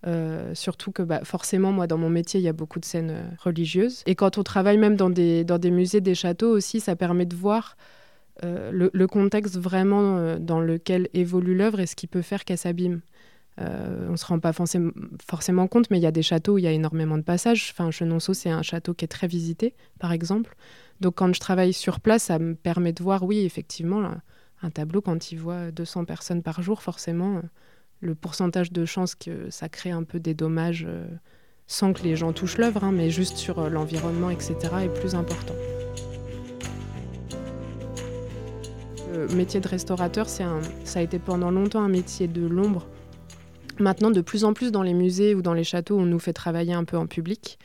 Euh, 0.05 0.53
surtout 0.53 0.91
que 0.91 1.01
bah, 1.01 1.21
forcément, 1.23 1.71
moi, 1.71 1.87
dans 1.87 1.97
mon 1.97 2.09
métier, 2.09 2.39
il 2.39 2.43
y 2.43 2.47
a 2.47 2.53
beaucoup 2.53 2.79
de 2.79 2.85
scènes 2.85 3.09
euh, 3.09 3.29
religieuses. 3.39 4.03
Et 4.05 4.15
quand 4.15 4.37
on 4.37 4.43
travaille 4.43 4.77
même 4.77 4.95
dans 4.95 5.09
des, 5.09 5.71
musées, 5.71 6.01
des 6.01 6.15
châteaux 6.15 6.51
aussi, 6.51 6.79
ça 6.79 6.95
permet 6.95 7.25
de 7.25 7.35
voir 7.35 7.77
le, 8.43 9.05
contexte 9.07 9.57
vraiment 9.57 10.37
dans 10.37 10.59
lequel 10.59 11.09
évolue 11.15 11.55
l'œuvre 11.55 11.79
et 11.79 11.87
ce 11.87 11.95
qui 11.95 12.05
peut 12.05 12.21
faire 12.21 12.45
qu'elle 12.45 12.59
s'abîme. 12.59 13.01
on 13.57 14.11
ne 14.11 14.15
se 14.15 14.25
rend 14.27 14.37
pas 14.37 14.53
forcément, 14.53 15.67
compte, 15.67 15.89
mais 15.89 15.97
il 15.97 16.03
y 16.03 16.07
a 16.07 16.11
des 16.11 16.21
châteaux 16.21 16.53
où 16.53 16.57
il 16.59 16.65
y 16.65 16.67
a 16.67 16.71
énormément 16.71 17.17
de 17.17 17.23
passages. 17.23 17.69
Enfin, 17.71 17.89
Chenonceau, 17.89 18.35
c'est 18.35 18.51
un 18.51 18.61
château 18.61 18.93
qui 18.93 19.05
est 19.05 19.07
très 19.07 19.25
visité, 19.25 19.73
par 19.97 20.11
exemple. 20.11 20.55
Donc, 21.01 21.15
quand 21.15 21.33
je 21.33 21.39
travaille 21.39 21.73
sur 21.73 21.99
place, 21.99 22.25
ça 22.25 22.37
me 22.37 22.53
permet 22.53 22.93
de 22.93 23.01
voir, 23.01 23.23
oui, 23.23 23.39
effectivement, 23.39 24.07
un 24.61 24.69
tableau, 24.69 25.01
quand 25.01 25.31
il 25.31 25.39
voit 25.39 25.71
200 25.71 26.05
personnes 26.05 26.43
par 26.43 26.61
jour, 26.61 26.83
forcément, 26.83 27.41
le 27.99 28.15
pourcentage 28.15 28.71
de 28.71 28.85
chances 28.85 29.15
que 29.15 29.49
ça 29.49 29.69
crée 29.69 29.91
un 29.91 30.03
peu 30.03 30.19
des 30.19 30.33
dommages 30.33 30.85
euh, 30.87 31.07
sans 31.67 31.93
que 31.93 32.03
les 32.03 32.15
gens 32.15 32.33
touchent 32.33 32.57
l'œuvre, 32.57 32.83
hein, 32.83 32.91
mais 32.91 33.09
juste 33.09 33.37
sur 33.37 33.59
euh, 33.59 33.69
l'environnement, 33.69 34.29
etc., 34.29 34.55
est 34.83 34.99
plus 34.99 35.15
important. 35.15 35.55
Le 39.13 39.27
métier 39.35 39.59
de 39.59 39.67
restaurateur, 39.67 40.29
ça 40.29 40.45
a 40.95 41.01
été 41.01 41.17
pendant 41.17 41.49
longtemps 41.49 41.81
un 41.81 41.89
métier 41.89 42.27
de 42.27 42.45
l'ombre. 42.45 42.87
Maintenant, 43.79 44.11
de 44.11 44.21
plus 44.21 44.43
en 44.43 44.53
plus 44.53 44.71
dans 44.71 44.83
les 44.83 44.93
musées 44.93 45.35
ou 45.35 45.41
dans 45.41 45.53
les 45.53 45.63
châteaux, 45.63 45.97
on 45.97 46.05
nous 46.05 46.19
fait 46.19 46.33
travailler 46.33 46.73
un 46.73 46.83
peu 46.83 46.97
en 46.97 47.07
public. 47.07 47.57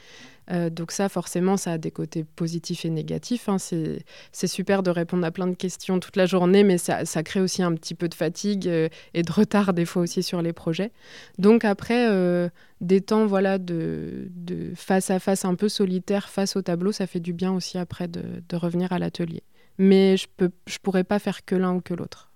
Euh, 0.51 0.71
donc 0.71 0.91
ça, 0.93 1.09
forcément, 1.09 1.57
ça 1.57 1.73
a 1.73 1.79
des 1.79 1.91
côtés 1.91 2.25
positifs 2.25 2.85
et 2.85 2.91
négatifs. 2.91 3.49
Hein. 3.49 3.59
C'est 3.59 4.47
super 4.47 4.83
de 4.83 4.91
répondre 4.91 5.25
à 5.25 5.31
plein 5.31 5.47
de 5.47 5.55
questions 5.55 6.01
toute 6.01 6.17
la 6.17 6.27
journée, 6.27 6.65
mais 6.65 6.79
ça, 6.79 7.05
crée 7.23 7.41
aussi 7.41 7.63
un 7.63 7.75
petit 7.75 7.95
peu 7.95 8.09
de 8.09 8.15
fatigue 8.15 8.69
euh, 8.69 8.89
et 9.15 9.23
de 9.23 9.33
retard 9.33 9.73
des 9.73 9.85
fois 9.85 10.03
aussi 10.03 10.23
sur 10.23 10.43
les 10.43 10.53
projets. 10.53 10.93
Donc 11.39 11.65
après, 11.65 12.09
euh, 12.11 12.49
des 12.81 13.01
temps 13.01 13.27
voilà, 13.27 13.59
de, 13.59 14.29
face 14.75 15.11
à 15.11 15.19
face 15.19 15.45
un 15.45 15.55
peu 15.55 15.69
solitaire 15.69 16.29
face 16.29 16.57
au 16.57 16.63
tableau, 16.63 16.93
ça 16.93 17.07
fait 17.07 17.21
du 17.21 17.33
bien 17.33 17.53
aussi 17.53 17.79
après 17.79 18.09
de, 18.09 18.57
revenir 18.57 18.93
à 18.93 18.99
l'atelier. 18.99 19.43
Mais 19.79 20.17
je 20.17 20.27
ne 20.41 20.49
pourrais 20.83 21.05
pas 21.05 21.19
faire 21.19 21.45
que 21.45 21.55
l'un 21.55 21.75
ou 21.75 21.81
que 21.81 21.95
l'autre. 21.95 22.31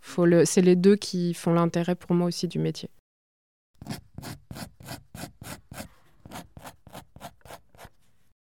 C'est 0.44 0.62
les 0.62 0.76
deux 0.76 0.96
qui 0.96 1.34
font 1.34 1.52
l'intérêt 1.52 1.94
pour 1.94 2.14
moi 2.14 2.28
aussi 2.28 2.48
du 2.48 2.58
métier. 2.58 2.88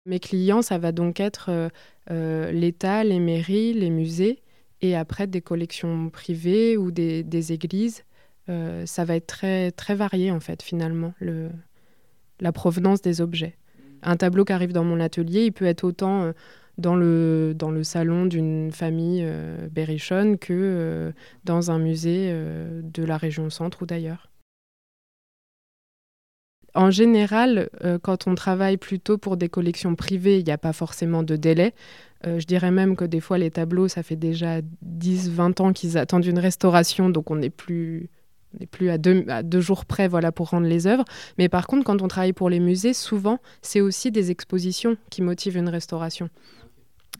Mes 0.06 0.20
clients, 0.20 0.62
ça 0.62 0.78
va 0.78 0.92
donc 0.92 1.22
être 1.22 1.50
euh, 1.50 1.70
euh, 2.12 2.52
l'État, 2.52 3.06
les 3.06 3.20
mairies, 3.20 3.74
les 3.74 3.90
musées, 3.90 4.40
et 4.82 4.98
après 4.98 5.28
des 5.28 5.40
collections 5.40 6.10
privées 6.10 6.76
ou 6.76 6.92
des, 6.92 7.54
églises. 7.54 8.04
Euh, 8.50 8.86
ça 8.86 9.06
va 9.06 9.16
être 9.16 9.28
très, 9.28 9.72
très 9.72 9.96
varié, 9.96 10.30
en 10.30 10.42
fait, 10.42 10.62
finalement, 10.62 11.14
le, 11.20 11.50
la 12.42 12.52
provenance 12.52 13.02
des 13.02 13.22
objets. 13.22 13.56
Un 14.02 14.18
tableau 14.18 14.44
qui 14.44 14.52
arrive 14.52 14.74
dans 14.74 14.84
mon 14.84 15.00
atelier, 15.00 15.46
il 15.46 15.54
peut 15.54 15.66
être 15.66 15.86
autant 15.86 16.34
dans, 16.78 16.98
le, 16.98 17.54
dans 17.56 17.72
le 17.72 17.86
salon 17.86 18.26
d'une 18.26 18.74
famille 18.74 19.26
berrichonne 19.72 20.38
que 20.38 21.14
dans 21.46 21.72
un 21.72 21.80
musée 21.80 22.34
de 22.84 23.04
la 23.06 23.16
région 23.16 23.50
centre 23.50 23.84
ou 23.84 23.86
d'ailleurs. 23.86 24.33
En 26.75 26.89
général, 26.89 27.70
euh, 27.84 28.00
quand 28.01 28.27
on 28.27 28.36
travaille 28.36 28.77
plutôt 28.77 29.18
pour 29.18 29.38
des 29.38 29.50
collections 29.50 29.96
privées, 29.96 30.39
il 30.39 30.46
n'y 30.46 30.51
a 30.51 30.58
pas 30.58 30.74
forcément 30.74 31.22
de 31.22 31.36
délai. 31.36 31.74
Euh, 32.25 32.39
je 32.39 32.48
dirais 32.48 32.72
même 32.72 32.96
que 32.96 33.06
des 33.06 33.20
fois, 33.20 33.38
les 33.38 33.51
tableaux, 33.51 33.88
ça 33.88 34.01
fait 34.01 34.15
déjà 34.15 34.62
10-20 34.84 35.62
ans 35.62 35.74
qu'ils 35.74 35.98
attendent 35.98 36.25
une 36.25 36.39
restauration, 36.39 37.10
donc 37.10 37.30
on 37.30 37.36
n'est 37.36 37.51
plus, 37.51 38.10
plus 38.72 38.89
à, 38.89 38.98
deux, 38.98 39.25
à 39.27 39.44
deux 39.44 39.62
jours 39.62 39.86
près 39.86 40.08
voilà, 40.08 40.32
pour 40.32 40.50
rendre 40.50 40.68
les 40.68 40.88
œuvres. 40.88 41.06
Mais 41.38 41.48
par 41.48 41.68
contre, 41.68 41.84
quand 41.84 42.01
on 42.01 42.08
travaille 42.08 42.34
pour 42.34 42.50
les 42.50 42.60
musées, 42.60 42.94
souvent, 42.94 43.39
c'est 43.62 43.82
aussi 43.82 44.12
des 44.12 44.32
expositions 44.32 44.98
qui 45.12 45.22
motivent 45.22 45.58
une 45.58 45.70
restauration. 45.70 46.30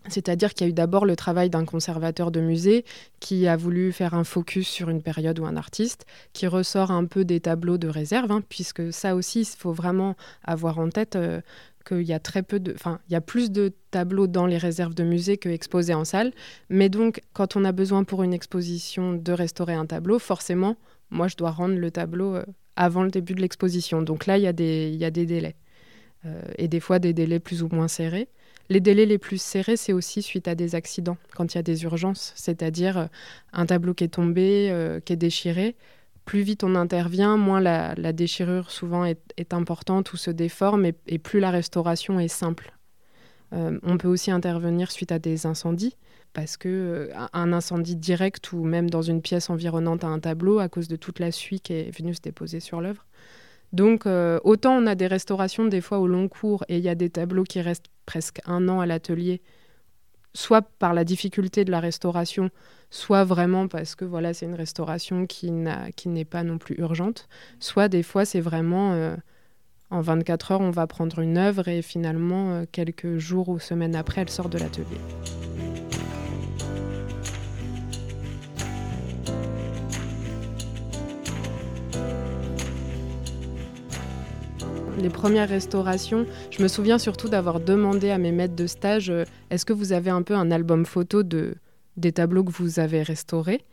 C'est-à-dire 0.10 0.54
qu'il 0.54 0.68
y 0.68 0.70
a 0.70 0.72
eu 0.72 0.74
d'abord 0.74 1.06
le 1.06 1.16
travail 1.16 1.50
d'un 1.50 1.66
conservateur 1.66 2.32
de 2.32 2.42
musée 2.42 2.84
qui 3.20 3.48
a 3.48 3.56
voulu 3.56 3.92
faire 3.92 4.14
un 4.14 4.24
focus 4.24 4.68
sur 4.68 4.90
une 4.90 5.02
période 5.02 5.40
ou 5.40 5.46
un 5.46 5.56
artiste, 5.56 6.06
qui 6.34 6.48
ressort 6.48 6.92
un 6.92 7.06
peu 7.06 7.24
des 7.24 7.40
tableaux 7.40 7.78
de 7.78 7.88
réserve, 7.88 8.32
hein, 8.32 8.42
puisque 8.48 8.92
ça 8.92 9.16
aussi, 9.16 9.42
il 9.42 9.58
faut 9.58 9.72
vraiment 9.72 10.16
avoir 10.44 10.80
en 10.80 10.90
tête 10.90 11.16
euh, 11.16 11.42
qu'il 11.88 12.04
y 12.04 12.14
a 12.14 12.20
très 12.20 12.44
peu 12.44 12.60
de, 12.60 12.74
enfin, 12.74 13.00
il 13.10 13.14
y 13.14 13.16
a 13.16 13.22
plus 13.22 13.52
de 13.52 13.74
tableaux 13.92 14.28
dans 14.28 14.46
les 14.46 14.58
réserves 14.58 14.94
de 14.94 15.04
musée 15.04 15.38
que 15.38 15.50
exposés 15.50 15.94
en 15.94 16.06
salle. 16.06 16.32
Mais 16.70 16.90
donc, 16.90 17.22
quand 17.34 17.56
on 17.56 17.64
a 17.66 17.72
besoin 17.72 18.04
pour 18.04 18.24
une 18.24 18.34
exposition 18.34 19.14
de 19.14 19.32
restaurer 19.32 19.74
un 19.74 19.86
tableau, 19.86 20.20
forcément, 20.20 20.78
moi, 21.10 21.28
je 21.28 21.36
dois 21.36 21.52
rendre 21.52 21.76
le 21.76 21.92
tableau 21.92 22.36
euh, 22.36 22.46
avant 22.76 23.04
le 23.04 23.12
début 23.12 23.34
de 23.34 23.42
l'exposition. 23.42 24.02
Donc 24.02 24.26
là, 24.26 24.38
il 24.38 24.44
y, 24.44 24.48
a 24.48 24.54
des, 24.54 25.26
délais. 25.26 25.56
Euh, 26.26 26.42
et 26.58 26.68
des 26.68 26.80
fois, 26.80 27.00
des 27.00 27.14
délais 27.14 27.40
plus 27.40 27.64
ou 27.64 27.70
moins 27.70 27.88
serrés. 27.88 28.30
Les 28.70 28.80
délais 28.80 29.06
les 29.06 29.18
plus 29.18 29.42
serrés, 29.42 29.76
c'est 29.76 29.94
aussi 29.94 30.22
suite 30.22 30.48
à 30.48 30.56
des 30.56 30.76
accidents, 30.76 31.18
quand 31.36 31.54
il 31.54 31.58
y 31.58 31.60
a 31.60 31.64
des 31.64 31.84
urgences, 31.84 32.32
c'est-à-dire 32.36 32.98
euh, 32.98 33.06
un 33.52 33.66
tableau 33.66 33.94
qui 33.94 34.06
est 34.06 34.10
tombé, 34.10 34.70
euh, 34.72 35.00
qui 35.00 35.14
est 35.14 35.18
déchiré. 35.18 35.76
Plus 36.26 36.42
vite 36.42 36.64
on 36.64 36.76
intervient, 36.76 37.36
moins 37.36 37.60
la, 37.60 38.14
déchirure 38.14 38.72
souvent 38.72 39.04
est, 39.04 39.54
importante 39.54 40.14
ou 40.14 40.18
se 40.18 40.32
déforme 40.32 40.86
et, 40.86 41.20
plus 41.20 41.42
la 41.42 41.52
restauration 41.52 42.18
est 42.20 42.30
simple. 42.30 42.74
Euh, 43.52 43.78
on 43.84 43.98
peut 43.98 44.08
aussi 44.08 44.32
intervenir 44.32 44.90
suite 44.92 45.12
à 45.12 45.20
des 45.20 45.46
incendies, 45.46 45.98
parce 46.32 46.56
que 46.56 47.10
un 47.34 47.52
incendie 47.52 47.98
direct 47.98 48.54
ou 48.54 48.64
même 48.64 48.90
dans 48.90 49.02
une 49.02 49.22
pièce 49.22 49.50
environnante 49.50 50.06
à 50.06 50.08
un 50.08 50.20
tableau, 50.20 50.60
à 50.60 50.70
cause 50.70 50.88
de 50.88 50.96
toute 50.96 51.20
la 51.20 51.32
suie 51.32 51.60
qui 51.60 51.74
est 51.74 51.96
venue 51.96 52.16
se 52.16 52.22
déposer 52.22 52.62
sur 52.62 52.80
l'œuvre, 52.80 53.06
donc, 53.74 54.06
euh, 54.06 54.40
autant 54.44 54.78
on 54.78 54.86
a 54.86 54.94
des 54.94 55.08
restaurations 55.08 55.66
des 55.66 55.82
fois 55.82 55.98
au 55.98 56.08
long 56.08 56.28
cours 56.28 56.64
et 56.70 56.78
il 56.78 56.84
y 56.84 56.90
a 56.90 56.96
des 56.96 57.10
tableaux 57.10 57.44
qui 57.44 57.60
restent 57.60 57.90
presque 58.06 58.40
un 58.46 58.70
an 58.70 58.80
à 58.80 58.86
l'atelier, 58.86 59.42
soit 60.36 60.62
par 60.62 60.94
la 60.94 61.04
difficulté 61.04 61.66
de 61.66 61.72
la 61.72 61.80
restauration, 61.80 62.52
soit 62.92 63.24
vraiment 63.24 63.68
parce 63.68 63.96
que 63.96 64.06
voilà, 64.06 64.36
c'est 64.36 64.46
une 64.46 64.54
restauration 64.54 65.26
qui, 65.26 65.52
n'est 65.52 66.26
pas 66.26 66.44
non 66.44 66.60
plus 66.60 66.76
urgente, 66.78 67.28
soit 67.60 67.90
des 67.90 68.04
fois 68.04 68.26
c'est 68.26 68.42
vraiment 68.42 68.94
euh, 68.94 69.16
en 69.90 70.02
24 70.02 70.52
heures, 70.52 70.62
on 70.62 70.72
va 70.72 70.86
prendre 70.86 71.20
une 71.20 71.38
œuvre 71.38 71.68
et 71.68 71.82
finalement, 71.82 72.52
euh, 72.52 72.66
quelques 72.72 73.18
jours 73.18 73.50
ou 73.50 73.60
semaines 73.60 73.96
après, 73.96 74.22
elle 74.22 74.30
sort 74.30 74.50
de 74.50 74.60
l'atelier. 74.60 74.98
Les 85.04 85.10
premières 85.10 85.50
restaurations, 85.50 86.26
je 86.50 86.64
me 86.64 86.70
souviens 86.70 86.98
surtout 86.98 87.28
d'avoir 87.28 87.60
demandé 87.60 88.10
à 88.10 88.18
mes 88.18 88.32
maîtres 88.32 88.56
de 88.56 88.68
stage 88.68 89.10
euh, 89.10 89.26
est-ce 89.50 89.66
que 89.66 89.74
vous 89.74 89.92
avez 89.92 90.10
un 90.10 90.22
peu 90.22 90.34
un 90.34 90.50
album 90.50 90.86
photo 90.86 91.24
de, 91.24 91.56
des 91.98 92.14
tableaux 92.14 92.46
que 92.46 92.54
vous 92.54 92.80
avez 92.80 93.04
restaurés? 93.04 93.66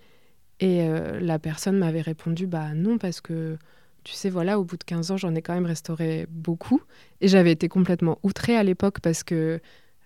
Et 0.58 0.82
euh, 0.82 1.20
la 1.20 1.38
personne 1.38 1.78
m'avait 1.78 2.00
répondu 2.00 2.48
bah 2.48 2.74
non, 2.74 2.98
parce 2.98 3.20
que 3.20 3.56
tu 4.02 4.14
sais, 4.14 4.28
voilà, 4.28 4.58
au 4.58 4.64
bout 4.64 4.76
de 4.76 4.82
15 4.82 5.12
ans, 5.12 5.16
j'en 5.16 5.34
ai 5.36 5.40
quand 5.40 5.54
même 5.54 5.66
restauré 5.66 6.26
beaucoup. 6.30 6.82
Et 7.20 7.28
j'avais 7.28 7.52
été 7.52 7.68
complètement 7.68 8.18
outrée 8.24 8.56
à 8.56 8.64
l'époque 8.64 8.98
parce 9.00 9.22
que, 9.22 9.60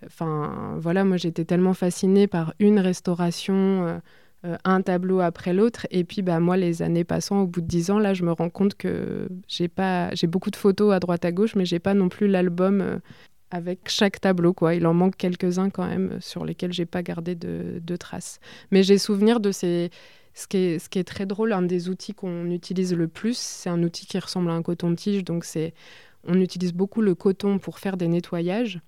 enfin, 0.05 0.77
voilà, 0.79 1.05
moi 1.05 1.17
j'étais 1.17 1.47
tellement 1.47 1.75
fascinée 1.75 2.27
par 2.27 2.53
une 2.59 2.81
restauration. 2.81 3.87
Euh, 3.87 3.99
euh, 4.45 4.57
un 4.65 4.83
tableau 4.83 5.21
après 5.21 5.55
l'autre. 5.55 5.87
Et 5.91 6.05
puis, 6.05 6.21
bah, 6.21 6.39
moi, 6.39 6.57
les 6.57 6.83
années 6.83 7.05
passant, 7.05 7.41
au 7.43 7.47
bout 7.47 7.63
de 7.63 7.67
dix 7.67 7.91
ans, 7.91 7.99
là, 7.99 8.13
je 8.13 8.25
me 8.25 8.33
rends 8.33 8.51
compte 8.51 8.75
que 8.75 9.29
j'ai 9.49 9.69
pas, 9.69 10.15
j'ai 10.15 10.27
beaucoup 10.27 10.51
de 10.51 10.57
photos 10.57 10.93
à 10.93 11.01
droite 11.01 11.25
à 11.25 11.33
gauche, 11.33 11.55
mais 11.55 11.65
j'ai 11.65 11.79
pas 11.79 11.95
non 11.95 12.11
plus 12.11 12.27
l'album 12.27 12.81
euh, 12.83 12.99
avec 13.51 13.89
chaque 13.89 14.21
tableau. 14.21 14.53
Quoi. 14.53 14.75
Il 14.75 14.87
en 14.87 14.93
manque 14.93 15.17
quelques-uns 15.17 15.71
quand 15.71 15.87
même 15.87 16.19
sur 16.21 16.45
lesquels 16.45 16.75
j'ai 16.75 16.85
pas 16.85 17.03
gardé 17.03 17.35
de, 17.35 17.97
traces. 17.97 18.39
Mais 18.71 18.83
j'ai 18.83 18.99
souvenir 18.99 19.41
de 19.41 19.51
ces. 19.53 19.91
Ce 20.37 20.49
qui, 20.49 20.57
est, 20.57 20.79
ce 20.81 20.89
qui 20.89 20.99
est 20.99 21.05
très 21.05 21.27
drôle, 21.27 21.53
un 21.53 21.63
des 21.63 21.89
outils 21.89 22.13
qu'on 22.13 22.51
utilise 22.51 22.93
le 22.93 23.07
plus, 23.07 23.39
c'est 23.39 23.71
un 23.71 23.81
outil 23.85 24.05
qui 24.05 24.19
ressemble 24.19 24.51
à 24.51 24.55
un 24.55 24.63
coton-tige. 24.63 25.23
Donc, 25.23 25.45
c'est, 25.45 25.75
on 26.27 26.41
utilise 26.41 26.73
beaucoup 26.73 27.03
le 27.03 27.15
coton 27.15 27.59
pour 27.59 27.79
faire 27.79 27.97
des 27.97 28.09
nettoyages. 28.09 28.81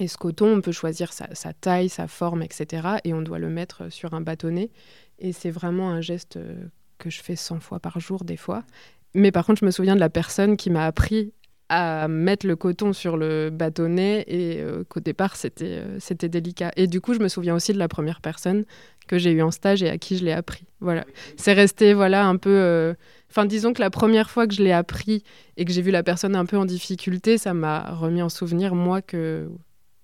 Et 0.00 0.08
ce 0.08 0.16
coton, 0.16 0.56
on 0.56 0.60
peut 0.62 0.72
choisir 0.72 1.12
sa, 1.12 1.52
taille, 1.52 1.90
sa 1.90 2.08
forme, 2.08 2.42
etc. 2.42 2.88
Et 3.04 3.12
on 3.12 3.20
doit 3.20 3.38
le 3.38 3.50
mettre 3.50 3.92
sur 3.92 4.14
un 4.14 4.22
bâtonnet. 4.22 4.70
Et 5.18 5.32
c'est 5.32 5.50
vraiment 5.50 5.90
un 5.90 6.00
geste 6.00 6.38
euh, 6.38 6.54
que 6.96 7.10
je 7.10 7.22
fais 7.22 7.36
100 7.36 7.60
fois 7.60 7.80
par 7.80 8.00
jour, 8.00 8.24
des 8.24 8.38
fois. 8.38 8.64
Mais 9.12 9.30
par 9.30 9.44
contre, 9.44 9.60
je 9.60 9.66
me 9.66 9.70
souviens 9.70 9.94
de 9.94 10.00
la 10.00 10.08
personne 10.08 10.56
qui 10.56 10.70
m'a 10.70 10.86
appris 10.86 11.34
à 11.68 12.08
mettre 12.08 12.46
le 12.46 12.56
coton 12.56 12.94
sur 12.94 13.18
le 13.18 13.50
bâtonnet 13.50 14.24
et 14.26 14.60
euh, 14.60 14.84
qu'au 14.88 15.00
départ, 15.00 15.36
c'était 15.36 15.80
euh, 15.80 16.00
c'était 16.00 16.30
délicat. 16.30 16.72
Et 16.76 16.86
du 16.86 17.02
coup, 17.02 17.12
je 17.12 17.20
me 17.20 17.28
souviens 17.28 17.54
aussi 17.54 17.74
de 17.74 17.78
la 17.78 17.86
première 17.86 18.22
personne 18.22 18.64
que 19.06 19.18
j'ai 19.18 19.32
eue 19.32 19.42
en 19.42 19.50
stage 19.50 19.82
et 19.82 19.90
à 19.90 19.98
qui 19.98 20.16
je 20.16 20.24
l'ai 20.24 20.32
appris. 20.32 20.64
Voilà. 20.80 21.04
C'est 21.36 21.52
resté 21.52 21.92
voilà, 21.92 22.26
un 22.26 22.38
peu... 22.38 22.94
Enfin, 23.30 23.44
disons 23.44 23.74
que 23.74 23.82
la 23.82 23.90
première 23.90 24.30
fois 24.30 24.46
que 24.46 24.54
je 24.54 24.62
l'ai 24.62 24.72
appris 24.72 25.24
et 25.58 25.66
que 25.66 25.72
j'ai 25.72 25.82
vu 25.82 25.90
la 25.90 26.02
personne 26.02 26.34
un 26.34 26.46
peu 26.46 26.56
en 26.56 26.64
difficulté, 26.64 27.36
ça 27.36 27.52
m'a 27.52 27.94
remis 27.94 28.22
en 28.22 28.30
souvenir, 28.30 28.74
moi, 28.74 29.02
que 29.02 29.48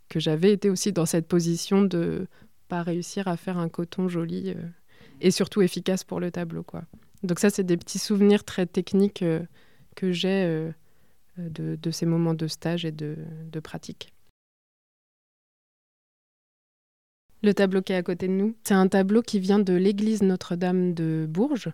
que 0.08 0.20
j'avais 0.20 0.52
été 0.52 0.70
aussi 0.70 0.92
dans 0.92 1.06
cette 1.06 1.26
position 1.26 1.82
de 1.82 2.26
pas 2.68 2.82
réussir 2.82 3.28
à 3.28 3.36
faire 3.36 3.58
un 3.58 3.68
coton 3.68 4.08
joli 4.08 4.50
euh, 4.50 4.62
et 5.20 5.30
surtout 5.30 5.62
efficace 5.62 6.04
pour 6.04 6.20
le 6.20 6.30
tableau. 6.30 6.62
Quoi. 6.62 6.84
Donc 7.22 7.38
ça, 7.38 7.50
c'est 7.50 7.64
des 7.64 7.76
petits 7.76 7.98
souvenirs 7.98 8.44
très 8.44 8.66
techniques 8.66 9.22
euh, 9.22 9.40
que 9.94 10.12
j'ai 10.12 10.44
euh, 10.44 10.70
de, 11.38 11.76
de, 11.76 11.90
ces 11.90 12.06
moments 12.06 12.34
de 12.34 12.46
stage 12.46 12.84
et 12.84 12.92
de, 12.92 13.16
de 13.50 13.60
pratique. 13.60 14.12
Le 17.42 17.54
tableau 17.54 17.82
qui 17.82 17.92
est 17.92 17.96
à 17.96 18.02
côté 18.02 18.28
de 18.28 18.32
nous, 18.32 18.56
c'est 18.64 18.74
un 18.74 18.88
tableau 18.88 19.22
qui 19.22 19.38
vient 19.38 19.58
de 19.58 19.74
l'église 19.74 20.22
Notre-Dame 20.22 20.94
de 20.94 21.26
Bourges, 21.28 21.70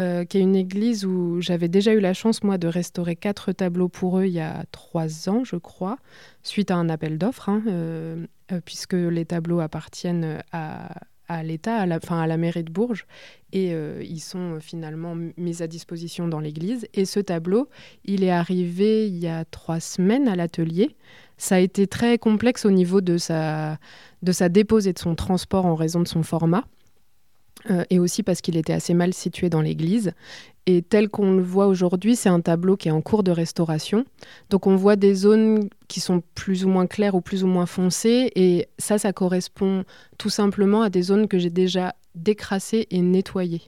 euh, 0.00 0.24
qui 0.24 0.38
est 0.38 0.40
une 0.40 0.56
église 0.56 1.04
où 1.04 1.42
j'avais 1.42 1.68
déjà 1.68 1.92
eu 1.92 2.00
la 2.00 2.14
chance, 2.14 2.42
moi, 2.42 2.56
de 2.56 2.66
restaurer 2.66 3.14
quatre 3.14 3.52
tableaux 3.52 3.88
pour 3.88 4.18
eux 4.18 4.24
il 4.24 4.32
y 4.32 4.40
a 4.40 4.64
trois 4.72 5.28
ans, 5.28 5.44
je 5.44 5.56
crois, 5.56 5.98
suite 6.42 6.70
à 6.70 6.76
un 6.76 6.88
appel 6.88 7.18
d'offres, 7.18 7.50
hein, 7.50 7.62
euh, 7.66 8.26
euh, 8.52 8.60
puisque 8.64 8.94
les 8.94 9.26
tableaux 9.26 9.60
appartiennent 9.60 10.42
à, 10.50 11.42
l'État, 11.42 11.76
à 11.76 11.84
la, 11.84 11.98
à 12.08 12.26
la 12.26 12.36
mairie 12.38 12.64
de 12.64 12.72
Bourges, 12.72 13.06
et 13.52 13.72
ils 13.72 14.20
sont 14.20 14.60
finalement 14.60 15.14
mis 15.36 15.62
à 15.62 15.66
disposition 15.66 16.28
dans 16.28 16.40
l'église. 16.40 16.86
Et 16.94 17.04
ce 17.04 17.20
tableau, 17.20 17.68
il 18.04 18.22
est 18.22 18.30
arrivé 18.30 19.06
il 19.06 19.16
y 19.18 19.28
a 19.28 19.44
trois 19.46 19.80
semaines 19.80 20.28
à 20.28 20.36
l'atelier. 20.36 20.94
Ça 21.38 21.56
a 21.56 21.58
été 21.58 21.86
très 21.86 22.18
complexe 22.18 22.66
au 22.66 22.70
niveau 22.70 23.00
de 23.00 23.16
sa, 23.16 23.78
de 24.22 24.32
sa 24.32 24.48
dépose 24.50 24.86
et 24.88 24.92
de 24.92 24.98
son 24.98 25.14
transport 25.14 25.64
en 25.64 25.74
raison 25.74 26.00
de 26.00 26.08
son 26.08 26.22
format. 26.22 26.64
Euh, 27.70 27.84
et 27.90 27.98
aussi 28.00 28.22
parce 28.22 28.40
qu'il 28.40 28.56
était 28.56 28.72
assez 28.72 28.94
mal 28.94 29.14
situé 29.14 29.48
dans 29.48 29.60
l'église. 29.60 30.12
Et 30.66 30.82
tel 30.82 31.08
qu'on 31.08 31.32
le 31.32 31.42
voit 31.42 31.66
aujourd'hui, 31.66 32.14
c'est 32.16 32.28
un 32.28 32.40
tableau 32.40 32.76
qui 32.76 32.88
est 32.88 32.92
en 32.92 33.00
cours 33.00 33.22
de 33.22 33.30
restauration. 33.30 34.04
Donc 34.50 34.66
on 34.66 34.76
voit 34.76 34.96
des 34.96 35.14
zones 35.14 35.68
qui 35.88 36.00
sont 36.00 36.22
plus 36.34 36.64
ou 36.64 36.68
moins 36.68 36.86
claires 36.86 37.14
ou 37.14 37.20
plus 37.20 37.42
ou 37.42 37.46
moins 37.48 37.66
foncées. 37.66 38.30
Et 38.36 38.68
ça, 38.78 38.98
ça 38.98 39.12
correspond 39.12 39.84
tout 40.18 40.30
simplement 40.30 40.82
à 40.82 40.90
des 40.90 41.02
zones 41.02 41.28
que 41.28 41.38
j'ai 41.38 41.50
déjà 41.50 41.94
décrassées 42.14 42.86
et 42.90 43.00
nettoyées. 43.00 43.62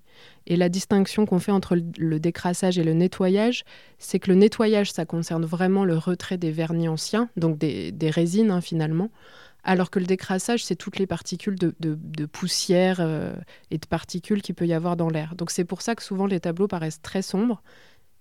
Et 0.47 0.57
la 0.57 0.69
distinction 0.69 1.25
qu'on 1.27 1.39
fait 1.39 1.53
entre 1.53 1.77
le 1.97 2.21
décrassage 2.21 2.79
et 2.79 2.85
le 2.85 2.93
nettoyage, 2.93 3.65
c'est 3.99 4.19
que 4.19 4.31
le 4.31 4.37
nettoyage, 4.37 4.93
ça 4.93 5.07
concerne 5.07 5.45
vraiment 5.45 5.85
le 5.85 5.97
retrait 5.97 6.37
des 6.37 6.51
vernis 6.51 6.89
anciens, 6.89 7.31
donc 7.37 7.59
des, 7.59 8.11
résines 8.11 8.51
hein, 8.51 8.61
finalement 8.61 9.11
alors 9.65 9.91
que 9.91 9.99
le 9.99 10.05
décrassage, 10.05 10.65
c'est 10.65 10.77
toutes 10.77 10.99
les 10.99 11.07
particules 11.07 11.57
de, 11.59 12.27
poussière 12.27 12.99
euh, 13.01 13.35
et 13.71 13.79
de 13.79 13.87
particules 13.87 14.43
qu'il 14.43 14.55
peut 14.55 14.67
y 14.67 14.75
avoir 14.75 14.97
dans 14.97 15.09
l'air. 15.09 15.35
Donc 15.35 15.51
c'est 15.51 15.65
pour 15.65 15.83
ça 15.83 15.95
que 15.95 16.03
souvent 16.03 16.27
les 16.27 16.41
tableaux 16.41 16.69
paraissent 16.69 17.03
très 17.03 17.23
sombres. 17.23 17.63